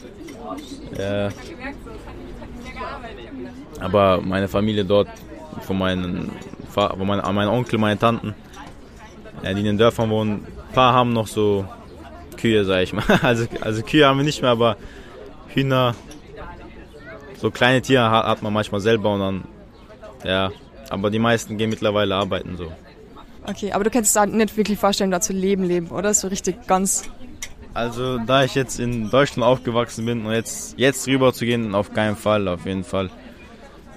[0.98, 1.30] Ja.
[3.80, 5.10] Aber meine Familie dort,
[5.62, 6.32] von meinen
[6.76, 8.36] wo mein, mein Onkel, meine Tanten,
[9.44, 10.46] die in den Dörfern wohnen.
[10.70, 11.66] Ein paar haben noch so
[12.38, 13.04] Kühe, sag ich mal.
[13.22, 14.78] Also, also Kühe haben wir nicht mehr, aber
[15.48, 15.96] Hühner,
[17.38, 19.44] so kleine Tiere hat, hat man manchmal selber und dann,
[20.24, 20.52] ja.
[20.90, 22.72] Aber die meisten gehen mittlerweile arbeiten so.
[23.48, 26.14] Okay, aber du kannst es nicht wirklich vorstellen, da zu leben, leben, oder?
[26.14, 27.04] So richtig ganz.
[27.74, 31.94] Also, da ich jetzt in Deutschland aufgewachsen bin und jetzt, jetzt rüber zu gehen, auf
[31.94, 33.10] keinen Fall, auf jeden Fall.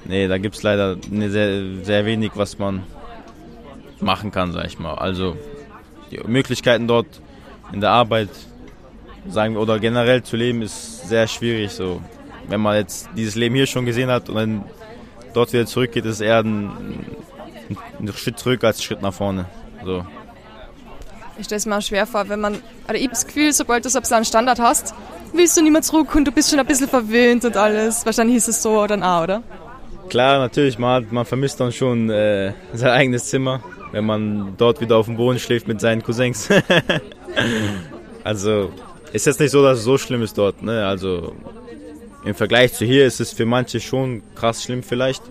[0.04, 2.82] Nee, da gibt es leider sehr, sehr wenig, was man
[4.00, 4.94] machen kann, sag ich mal.
[4.94, 5.36] Also,
[6.10, 7.20] die Möglichkeiten dort
[7.72, 8.30] in der Arbeit,
[9.28, 11.72] sagen oder generell zu leben, ist sehr schwierig.
[11.72, 12.00] So,
[12.48, 14.64] wenn man jetzt dieses Leben hier schon gesehen hat und dann
[15.34, 17.04] dort wieder zurückgeht, ist eher ein,
[18.00, 19.46] ein Schritt zurück als ein Schritt nach vorne.
[19.84, 20.06] So.
[21.38, 22.54] Ich stelle es mir auch schwer vor, wenn man,
[22.88, 24.94] oder ich habe das Gefühl, sobald du so einen Standard hast,
[25.32, 28.04] willst du nicht mehr zurück und du bist schon ein bisschen verwöhnt und alles.
[28.04, 29.42] Wahrscheinlich ist es so dann auch, oder?
[30.08, 34.96] Klar, natürlich, man, man vermisst dann schon äh, sein eigenes Zimmer, wenn man dort wieder
[34.96, 36.48] auf dem Boden schläft mit seinen Cousins.
[38.24, 38.72] also
[39.12, 40.62] ist jetzt nicht so, dass es so schlimm ist dort.
[40.62, 40.86] Ne?
[40.86, 41.34] Also
[42.24, 45.22] im Vergleich zu hier ist es für manche schon krass schlimm vielleicht,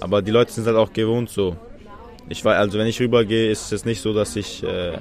[0.00, 1.56] aber die Leute sind halt auch gewohnt so.
[2.28, 4.98] Ich weiß, also wenn ich rübergehe, ist es nicht so, dass ich äh,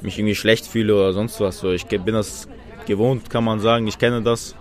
[0.00, 1.58] mich irgendwie schlecht fühle oder sonst was.
[1.58, 2.48] So, ich bin das
[2.86, 3.86] gewohnt, kann man sagen.
[3.86, 4.54] Ich kenne das.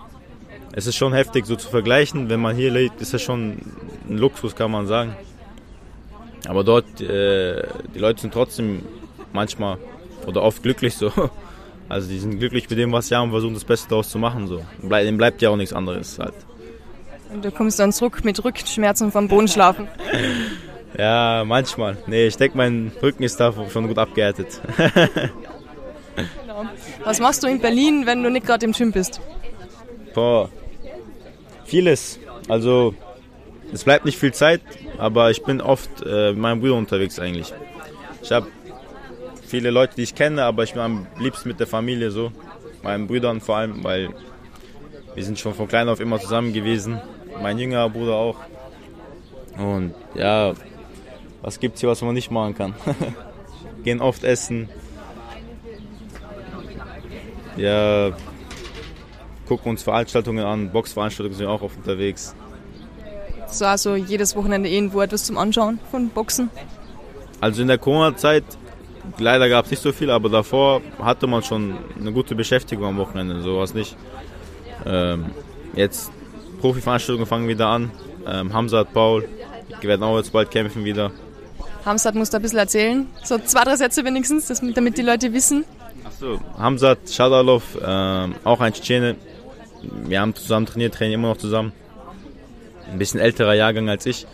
[0.73, 2.29] Es ist schon heftig, so zu vergleichen.
[2.29, 3.57] Wenn man hier lebt, ist das schon
[4.09, 5.15] ein Luxus, kann man sagen.
[6.47, 8.83] Aber dort, äh, die Leute sind trotzdem
[9.33, 9.77] manchmal
[10.25, 11.11] oder oft glücklich so.
[11.89, 14.17] Also die sind glücklich mit dem, was sie haben und versuchen das Beste daraus zu
[14.17, 14.47] machen.
[14.47, 14.63] So.
[14.81, 16.33] Dem bleibt ja auch nichts anderes halt.
[17.33, 19.89] Und du kommst dann zurück mit Rückenschmerzen vom Boden schlafen.
[20.97, 21.97] ja, manchmal.
[22.07, 24.61] Nee, ich denke, mein Rücken ist da schon gut abgehärtet.
[26.15, 26.65] genau.
[27.03, 29.19] Was machst du in Berlin, wenn du nicht gerade im Gym bist?
[30.13, 30.49] Boah,
[31.71, 32.19] vieles.
[32.49, 32.93] Also
[33.71, 34.61] es bleibt nicht viel Zeit,
[34.97, 37.53] aber ich bin oft äh, mit meinem Bruder unterwegs eigentlich.
[38.21, 38.47] Ich habe
[39.47, 42.31] viele Leute, die ich kenne, aber ich bin am liebsten mit der Familie so.
[42.83, 44.09] Meinen Brüdern vor allem, weil
[45.15, 46.99] wir sind schon von klein auf immer zusammen gewesen.
[47.41, 48.37] Mein jüngerer Bruder auch.
[49.57, 50.53] Und ja,
[51.41, 52.75] was gibt's hier, was man nicht machen kann?
[53.83, 54.67] Gehen oft essen.
[57.55, 58.11] Ja,
[59.51, 62.33] gucken uns Veranstaltungen an, Boxveranstaltungen sind auch oft unterwegs.
[63.47, 66.49] So also jedes Wochenende irgendwo etwas zum Anschauen von Boxen?
[67.41, 68.45] Also in der Corona-Zeit
[69.17, 72.97] leider gab es nicht so viel, aber davor hatte man schon eine gute Beschäftigung am
[72.97, 73.97] Wochenende, sowas nicht.
[74.85, 75.31] Ähm,
[75.75, 76.13] jetzt
[76.61, 77.91] Profiveranstaltungen fangen wieder an.
[78.25, 79.27] Ähm, Hamzat, Paul,
[79.83, 81.11] die werden auch jetzt bald kämpfen wieder.
[81.85, 83.05] Hamzat muss da ein bisschen erzählen.
[83.21, 85.65] So zwei, drei Sätze wenigstens, damit die Leute wissen.
[86.05, 89.17] Achso, Hamzat Shadalov, ähm, auch ein Tschetschene.
[89.83, 91.71] Wir haben zusammen trainiert, trainieren immer noch zusammen.
[92.91, 94.27] Ein bisschen älterer Jahrgang als ich.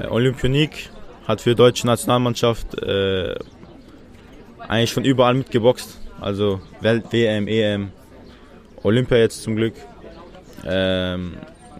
[0.00, 0.90] Äh, Olympionik,
[1.26, 3.34] hat für die deutsche Nationalmannschaft äh,
[4.58, 5.98] eigentlich schon überall mitgeboxt.
[6.20, 7.92] Also Welt, WM, EM,
[8.82, 9.74] Olympia jetzt zum Glück.
[10.64, 11.34] Ähm,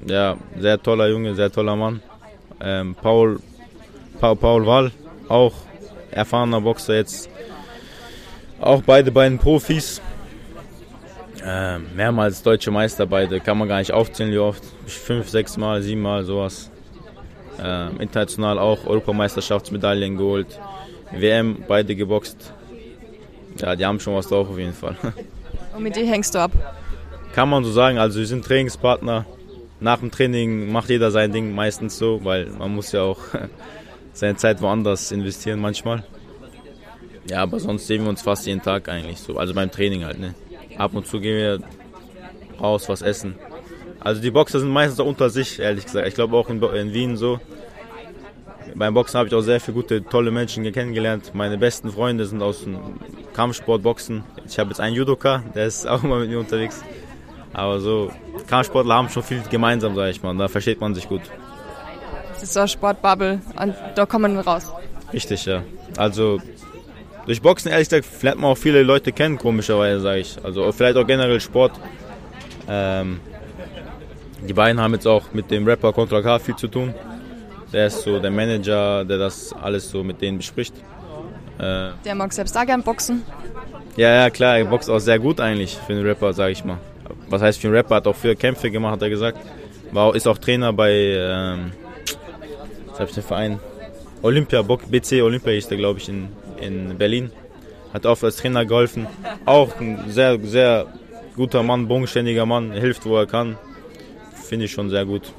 [0.07, 2.03] ja, sehr toller Junge, sehr toller Mann.
[2.61, 3.41] Ähm, Paul,
[4.21, 4.93] Paul, Paul Wall,
[5.29, 5.55] auch
[6.11, 7.29] erfahrener Boxer jetzt.
[8.61, 10.01] Auch beide beiden Profis.
[11.45, 14.63] Ähm, mehrmals deutsche Meister beide, kann man gar nicht aufzählen, wie oft.
[14.87, 16.71] Fünf, sechs Mal, sieben Mal, sowas.
[17.61, 20.59] Ähm, international auch Europameisterschaftsmedaillen geholt.
[21.13, 22.53] WM beide geboxt.
[23.59, 24.97] Ja, die haben schon was drauf auf jeden Fall.
[25.77, 26.53] Und mit dir hängst du ab?
[27.35, 27.99] Kann man so sagen.
[27.99, 29.27] Also wir sind Trainingspartner.
[29.81, 33.19] Nach dem Training macht jeder sein Ding meistens so, weil man muss ja auch
[34.13, 36.05] seine Zeit woanders investieren manchmal.
[37.29, 39.37] Ja, aber sonst sehen wir uns fast jeden Tag eigentlich so.
[39.39, 40.35] Also beim Training halt, ne?
[40.79, 43.37] Ab und zu gehen wir raus, was essen.
[44.01, 46.09] Also die Boxer sind meistens auch unter sich, ehrlich gesagt.
[46.09, 47.39] Ich glaube auch in, in Wien so.
[48.75, 51.33] Beim Boxen habe ich auch sehr viele gute, tolle Menschen kennengelernt.
[51.35, 52.79] Meine besten Freunde sind aus dem
[53.35, 54.25] Kampfsport, Boxen.
[54.47, 56.83] Ich habe jetzt einen Judoka, der ist auch immer mit mir unterwegs.
[57.53, 58.11] Aber so,
[58.47, 60.35] Kampfsportler haben schon viel gemeinsam, sage ich mal.
[60.37, 61.23] Da versteht man sich gut.
[62.33, 64.73] Das ist so eine Sportbubble und da kommt man raus.
[65.13, 65.63] Richtig, ja.
[65.97, 66.41] Also
[67.27, 70.37] durch Boxen, ehrlich gesagt, lernt man auch viele Leute kennen, komischerweise, sage ich.
[70.43, 71.73] Also vielleicht auch generell Sport.
[72.69, 73.21] Ähm,
[74.47, 76.95] die beiden haben jetzt auch mit dem Rapper Contra K viel zu tun.
[77.73, 80.75] Der ist so der Manager, der das alles so mit denen bespricht.
[81.59, 83.23] Äh, der mag selbst auch gern boxen.
[83.97, 86.79] Ja, ja, klar, er boxt auch sehr gut eigentlich für einen Rapper, sage ich mal.
[87.29, 87.97] Was heißt für einen Rapper?
[87.97, 89.39] Hat auch viele Kämpfe gemacht, hat er gesagt.
[89.93, 91.73] War, ist auch Trainer bei, ähm,
[92.89, 93.61] was hab ich den Verein?
[94.23, 96.29] Olympia, BC Olympia ist der, glaube ich, in,
[96.63, 97.31] in Berlin.
[97.93, 99.07] Hat auch als Trainer geholfen.
[99.45, 100.87] Auch ein sehr, sehr
[101.37, 103.59] guter Mann, bodenständiger Mann, hilft, wo er kann.
[104.49, 105.33] Finde ich schon sehr gut.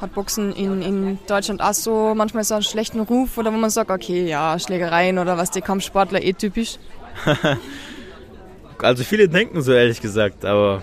[0.00, 3.70] Hat Boxen in, in Deutschland auch so manchmal so einen schlechten Ruf oder wo man
[3.70, 6.78] sagt, okay, ja, Schlägereien oder was, die Kampfsportler eh typisch?
[8.78, 10.82] also viele denken so, ehrlich gesagt, aber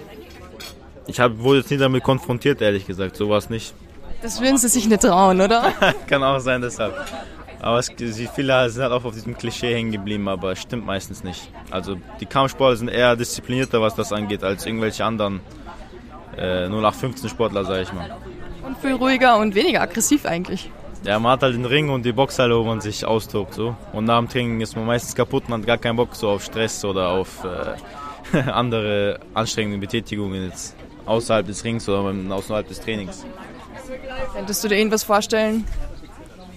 [1.06, 3.74] ich hab, wurde jetzt nie damit konfrontiert, ehrlich gesagt, sowas nicht.
[4.22, 5.74] Das würden sie sich nicht trauen, oder?
[6.08, 6.94] Kann auch sein, deshalb.
[7.64, 7.90] Aber es,
[8.36, 11.50] viele sind halt auch auf diesem Klischee hängen geblieben, aber es stimmt meistens nicht.
[11.72, 15.40] Also die Kampfsportler sind eher disziplinierter, was das angeht, als irgendwelche anderen
[16.36, 18.18] äh, 0815 Sportler, sag ich mal.
[18.66, 20.70] Und viel ruhiger und weniger aggressiv eigentlich.
[21.06, 23.54] Ja, man hat halt den Ring und die Boxhalle, wo man sich austobt.
[23.54, 23.76] So.
[23.94, 26.44] Und nach dem Training ist man meistens kaputt und hat gar keinen Bock so auf
[26.44, 27.46] Stress oder auf
[28.34, 33.26] äh, andere anstrengende Betätigungen jetzt außerhalb des Rings oder außerhalb des Trainings.
[34.34, 35.66] Könntest du dir irgendwas vorstellen,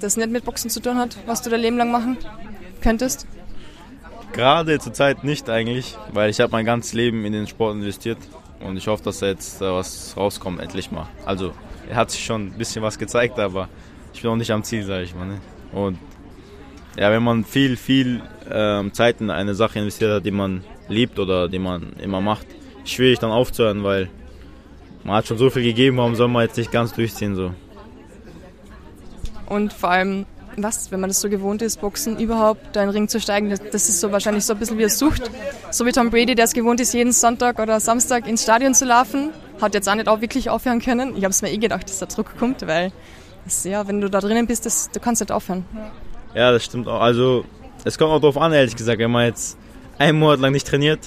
[0.01, 2.19] das nicht mit Boxen zu tun hat, was du dein Leben lang machen
[2.81, 3.27] könntest?
[4.33, 8.19] Gerade zur Zeit nicht eigentlich, weil ich habe mein ganzes Leben in den Sport investiert
[8.61, 11.09] und ich hoffe, dass da jetzt was rauskommt, endlich mal.
[11.25, 11.53] Also,
[11.89, 13.69] er hat sich schon ein bisschen was gezeigt, aber
[14.13, 15.27] ich bin auch nicht am Ziel, sage ich mal.
[15.27, 15.41] Ne?
[15.73, 15.99] Und
[16.99, 21.19] ja, wenn man viel, viel ähm, Zeit in eine Sache investiert hat, die man liebt
[21.19, 22.47] oder die man immer macht,
[22.85, 24.09] schwierig dann aufzuhören, weil
[25.05, 27.53] man hat schon so viel gegeben, warum soll man jetzt nicht ganz durchziehen so.
[29.47, 32.95] Und vor allem, was, wenn man das so gewohnt ist, Boxen überhaupt, da in den
[32.95, 35.31] Ring zu steigen, das, ist so wahrscheinlich so ein bisschen wie eine Sucht.
[35.71, 38.85] So wie Tom Brady, der es gewohnt ist, jeden Sonntag oder Samstag ins Stadion zu
[38.85, 39.31] laufen,
[39.61, 41.17] hat jetzt auch nicht auch wirklich aufhören können.
[41.17, 42.93] Ich habe es mir eh gedacht, dass der Druck kommt, weil
[43.45, 45.65] das, ja, wenn du da drinnen bist, das, du kannst nicht aufhören.
[46.35, 47.01] Ja, das stimmt auch.
[47.01, 47.45] Also
[47.85, 49.57] es kommt auch darauf an, ehrlich gesagt, wenn man jetzt
[49.99, 51.01] einen Monat lang nicht trainiert,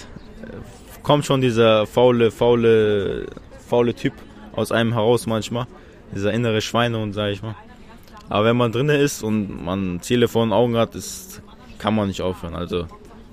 [1.03, 3.27] kommt schon dieser faule, faule,
[3.67, 4.13] faule Typ
[4.53, 5.67] aus einem heraus manchmal.
[6.13, 7.55] Dieser innere Schweinehund, sage ich mal.
[8.29, 11.41] Aber wenn man drinne ist und man Ziele vor den Augen hat, ist,
[11.79, 12.55] kann man nicht aufhören.
[12.55, 12.85] Also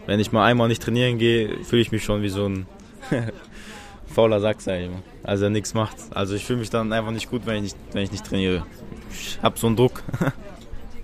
[0.07, 2.67] wenn ich mal einmal nicht trainieren gehe, fühle ich mich schon wie so ein
[4.07, 5.03] fauler Sack, sag ich mal.
[5.23, 5.97] Also der nichts macht.
[6.11, 8.65] Also ich fühle mich dann einfach nicht gut, wenn ich nicht, wenn ich nicht trainiere.
[9.11, 10.03] Ich habe so einen Druck.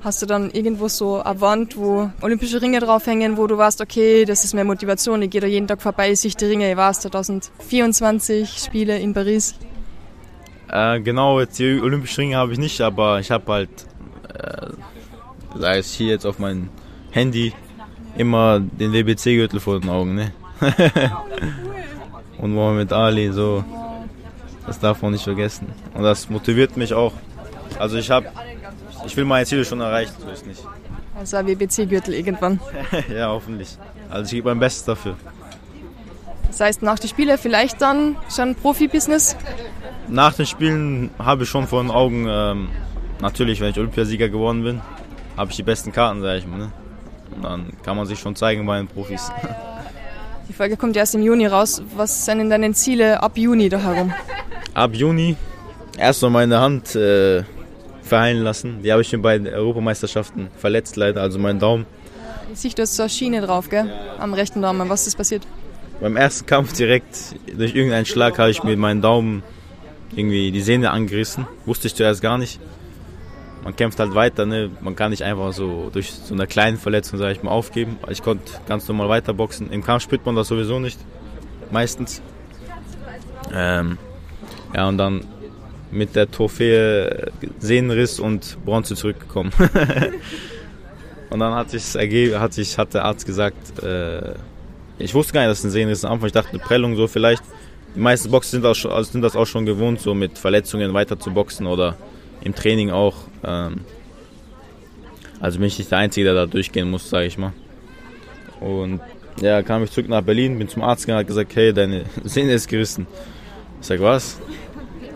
[0.00, 4.24] Hast du dann irgendwo so eine Wand, wo olympische Ringe draufhängen, wo du weißt, okay,
[4.24, 6.76] das ist mehr Motivation, ich gehe da jeden Tag vorbei, ich sehe die Ringe, ich
[6.76, 9.54] war 2024 Spiele in Paris.
[10.72, 13.68] Äh, genau, jetzt die Olympischen Ringe habe ich nicht, aber ich habe halt,
[14.32, 14.68] äh,
[15.58, 16.70] sei es hier jetzt auf meinem
[17.10, 17.52] Handy,
[18.16, 20.32] immer den WBC-Gürtel vor den Augen, ne?
[22.38, 23.62] Und Mohamed Ali, so,
[24.66, 25.68] das darf man nicht vergessen.
[25.92, 27.12] Und das motiviert mich auch.
[27.78, 28.28] Also ich habe,
[29.04, 30.62] ich will meine Ziele schon erreichen, so ist nicht.
[31.18, 32.60] Also ein WBC-Gürtel irgendwann.
[33.14, 33.76] ja, hoffentlich.
[34.08, 35.16] Also ich gebe mein Bestes dafür.
[36.52, 39.36] Das heißt, nach den Spielen vielleicht dann schon Profibusiness?
[40.08, 42.68] Nach den Spielen habe ich schon vor den Augen, ähm,
[43.22, 44.82] natürlich, wenn ich Olympiasieger geworden bin,
[45.34, 46.58] habe ich die besten Karten, sage ich mal.
[46.58, 46.72] Ne?
[47.40, 49.32] Dann kann man sich schon zeigen bei den Profis.
[50.48, 51.82] Die Folge kommt erst im Juni raus.
[51.96, 54.12] Was sind denn deine Ziele ab Juni da herum?
[54.74, 55.36] Ab Juni
[55.96, 57.44] erst noch meine Hand äh,
[58.02, 58.82] verheilen lassen.
[58.82, 61.86] Die habe ich mir bei den Europameisterschaften verletzt leider, also meinen Daumen.
[62.52, 63.90] Ich sehe, du hast so eine Schiene drauf, gell?
[64.18, 64.86] Am rechten Daumen.
[64.90, 65.46] Was ist passiert?
[66.02, 69.44] Beim ersten Kampf direkt durch irgendeinen Schlag habe ich mir meinen Daumen
[70.16, 71.46] irgendwie die Sehne angerissen.
[71.64, 72.58] Wusste ich zuerst gar nicht.
[73.62, 74.68] Man kämpft halt weiter, ne?
[74.80, 77.98] Man kann nicht einfach so durch so eine kleine Verletzung, sage ich mal, aufgeben.
[78.10, 79.70] Ich konnte ganz normal weiterboxen.
[79.70, 80.98] Im Kampf spürt man das sowieso nicht.
[81.70, 82.20] Meistens.
[83.54, 83.96] Ähm,
[84.74, 85.24] ja, und dann
[85.92, 89.52] mit der Trophäe Sehnenriss und Bronze zurückgekommen.
[91.30, 94.34] und dann hat sich hat sich, hat der Arzt gesagt, äh,
[95.02, 96.04] ich wusste gar nicht, dass es ein Sehnenriss ist.
[96.04, 97.42] Am Anfang ich dachte eine Prellung so vielleicht.
[97.94, 101.30] Die meisten Boxer sind, also sind das auch schon gewohnt, so mit Verletzungen weiter zu
[101.32, 101.96] boxen oder
[102.40, 103.16] im Training auch.
[103.44, 103.80] Ähm,
[105.40, 107.52] also bin ich nicht der Einzige, der da durchgehen muss, sage ich mal.
[108.60, 109.00] Und
[109.40, 112.52] ja, kam ich zurück nach Berlin, bin zum Arzt gegangen, hat gesagt, hey, deine Sehne
[112.52, 113.06] ist gerissen.
[113.80, 114.38] Ich sag, was?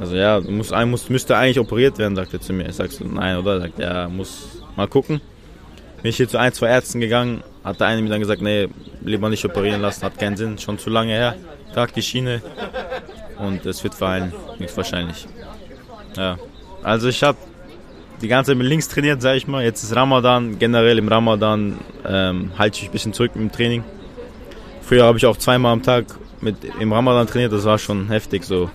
[0.01, 2.69] Also ja, muss, muss, müsste eigentlich operiert werden, sagt er zu mir.
[2.69, 3.55] Ich sag so, nein, oder?
[3.55, 5.21] Er sagt, ja, muss mal gucken.
[6.07, 8.69] Bin ich hier zu ein, zwei Ärzten gegangen, hat der eine mir dann gesagt, nee,
[9.03, 11.35] lieber nicht operieren lassen, hat keinen Sinn, schon zu lange her.
[11.75, 12.43] Trag die Schiene
[13.41, 15.27] und es wird verheilen, nichts wahrscheinlich.
[16.17, 16.39] Ja,
[16.85, 17.37] also ich habe
[18.23, 19.65] die ganze Zeit mit links trainiert, sag ich mal.
[19.65, 21.77] Jetzt ist Ramadan, generell im Ramadan
[22.07, 23.83] ähm, halte ich mich ein bisschen zurück mit dem Training.
[24.83, 26.05] Früher habe ich auch zweimal am Tag
[26.41, 28.71] mit, im Ramadan trainiert, das war schon heftig so.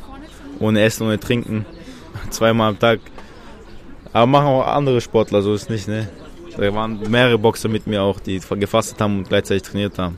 [0.60, 1.66] Ohne Essen, ohne Trinken,
[2.30, 3.00] zweimal am Tag.
[4.12, 6.10] Aber machen auch andere Sportler, so ist nicht, ne?
[6.58, 10.18] Da waren mehrere Boxer mit mir auch, die gefastet haben und gleichzeitig trainiert haben.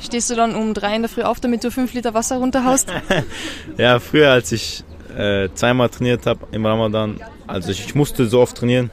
[0.00, 2.92] Stehst du dann um drei in der Früh auf, damit du fünf Liter Wasser runterhaust?
[3.76, 4.84] ja, früher, als ich
[5.16, 8.90] äh, zweimal trainiert habe im Ramadan, also ich, ich, musste so oft trainieren,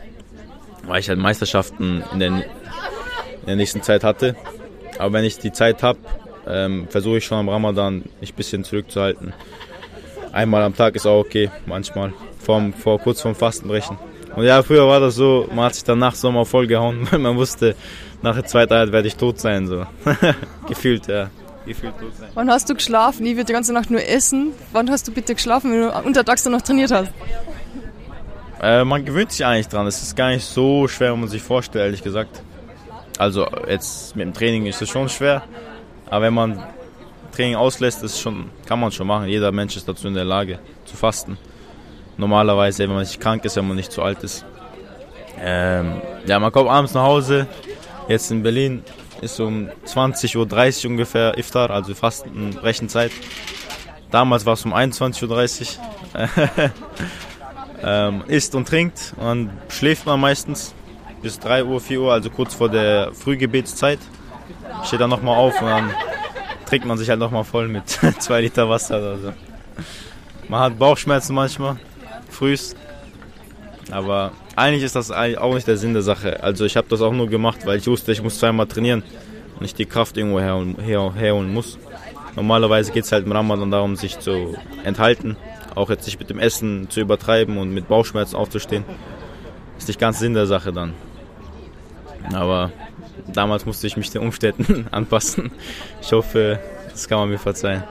[0.83, 2.43] weil ich halt Meisterschaften in der, in
[3.45, 4.35] der nächsten Zeit hatte.
[4.97, 5.99] Aber wenn ich die Zeit habe,
[6.47, 9.33] ähm, versuche ich schon am Ramadan mich ein bisschen zurückzuhalten.
[10.31, 12.13] einmal am Tag ist auch okay, manchmal.
[12.39, 13.97] Vor, vor, kurz vorm Fastenbrechen.
[14.35, 17.35] Und ja, früher war das so, man hat sich dann nachts nochmal vollgehauen, weil man
[17.37, 17.75] wusste,
[18.21, 19.67] nach der zweiten Einheit werde ich tot sein.
[19.67, 19.85] So.
[20.67, 21.29] Gefühlt, ja.
[21.65, 22.29] Gefühlt tot sein.
[22.33, 23.25] Wann hast du geschlafen?
[23.25, 24.51] Ich würde die ganze Nacht nur essen.
[24.71, 27.11] Wann hast du bitte geschlafen, wenn du untertags dann noch trainiert hast?
[28.61, 29.87] Äh, man gewöhnt sich eigentlich dran.
[29.87, 32.41] Es ist gar nicht so schwer, wie man sich vorstellt, ehrlich gesagt.
[33.17, 35.43] Also jetzt mit dem Training ist es schon schwer.
[36.09, 36.63] Aber wenn man
[37.33, 39.27] Training auslässt, ist schon, kann man schon machen.
[39.27, 41.37] Jeder Mensch ist dazu in der Lage zu fasten
[42.17, 44.45] normalerweise, wenn man nicht krank ist, wenn man nicht zu alt ist.
[45.39, 47.47] Ähm, ja, man kommt abends nach Hause.
[48.07, 48.83] Jetzt in Berlin
[49.21, 53.11] ist um 20.30 Uhr ungefähr Iftar, also Fastenbrechenzeit.
[54.11, 56.29] Damals war es um 21.30 Uhr.
[57.83, 60.73] ähm, isst und trinkt und dann schläft man meistens
[61.21, 63.99] bis 3 Uhr, 4 Uhr, also kurz vor der Frühgebetszeit.
[64.83, 65.91] Steht dann nochmal auf und dann
[66.65, 67.89] trinkt man sich halt nochmal voll mit
[68.19, 69.33] 2 Liter Wasser oder so.
[70.47, 71.77] Man hat Bauchschmerzen manchmal,
[72.35, 72.75] frühst.
[73.91, 76.43] Aber eigentlich ist das auch nicht der Sinn der Sache.
[76.43, 79.03] Also ich habe das auch nur gemacht, weil ich wusste, ich muss zweimal trainieren
[79.59, 81.77] und ich die Kraft irgendwo herholen, her, herholen muss.
[82.35, 85.37] Normalerweise geht es halt im Ramadan darum, sich zu enthalten,
[85.75, 88.83] auch jetzt nicht mit dem Essen zu übertreiben und mit Bauchschmerzen aufzustehen.
[89.77, 90.93] Ist nicht ganz Sinn der Sache dann.
[92.33, 92.71] Aber
[93.31, 95.51] damals musste ich mich den Umständen anpassen.
[96.01, 96.59] Ich hoffe,
[96.91, 97.83] das kann man mir verzeihen.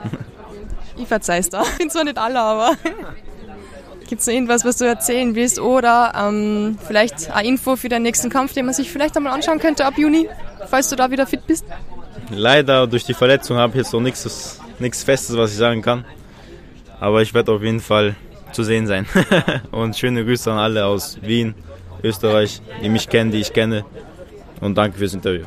[0.96, 1.62] Ich verzeih's da.
[1.62, 2.72] Ich bin zwar nicht alle, aber
[4.08, 5.58] Gibt es noch irgendwas, was du erzählen willst?
[5.58, 9.58] Oder ähm, vielleicht eine Info für den nächsten Kampf, den man sich vielleicht einmal anschauen
[9.58, 10.28] könnte ab Juni,
[10.68, 11.64] falls du da wieder fit bist?
[12.30, 16.04] Leider durch die Verletzung habe ich jetzt noch nichts Festes, was ich sagen kann.
[17.00, 18.14] Aber ich werde auf jeden Fall
[18.52, 19.06] zu sehen sein.
[19.70, 21.54] Und schöne Grüße an alle aus Wien,
[22.02, 23.84] Österreich, die mich kennen, die ich kenne.
[24.60, 25.44] Und danke fürs Interview.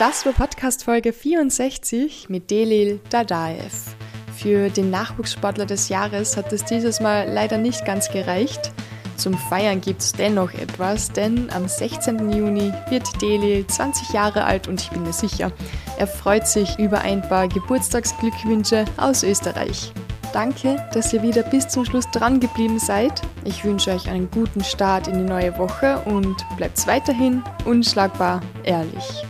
[0.00, 3.94] Das war Podcast Folge 64 mit Delil Dadaev.
[4.34, 8.72] Für den Nachwuchssportler des Jahres hat es dieses Mal leider nicht ganz gereicht.
[9.16, 12.32] Zum Feiern gibt es dennoch etwas, denn am 16.
[12.32, 15.52] Juni wird Delil 20 Jahre alt und ich bin mir sicher,
[15.98, 19.92] er freut sich über ein paar Geburtstagsglückwünsche aus Österreich.
[20.32, 23.20] Danke, dass ihr wieder bis zum Schluss dran geblieben seid.
[23.44, 29.26] Ich wünsche euch einen guten Start in die neue Woche und bleibt weiterhin unschlagbar ehrlich.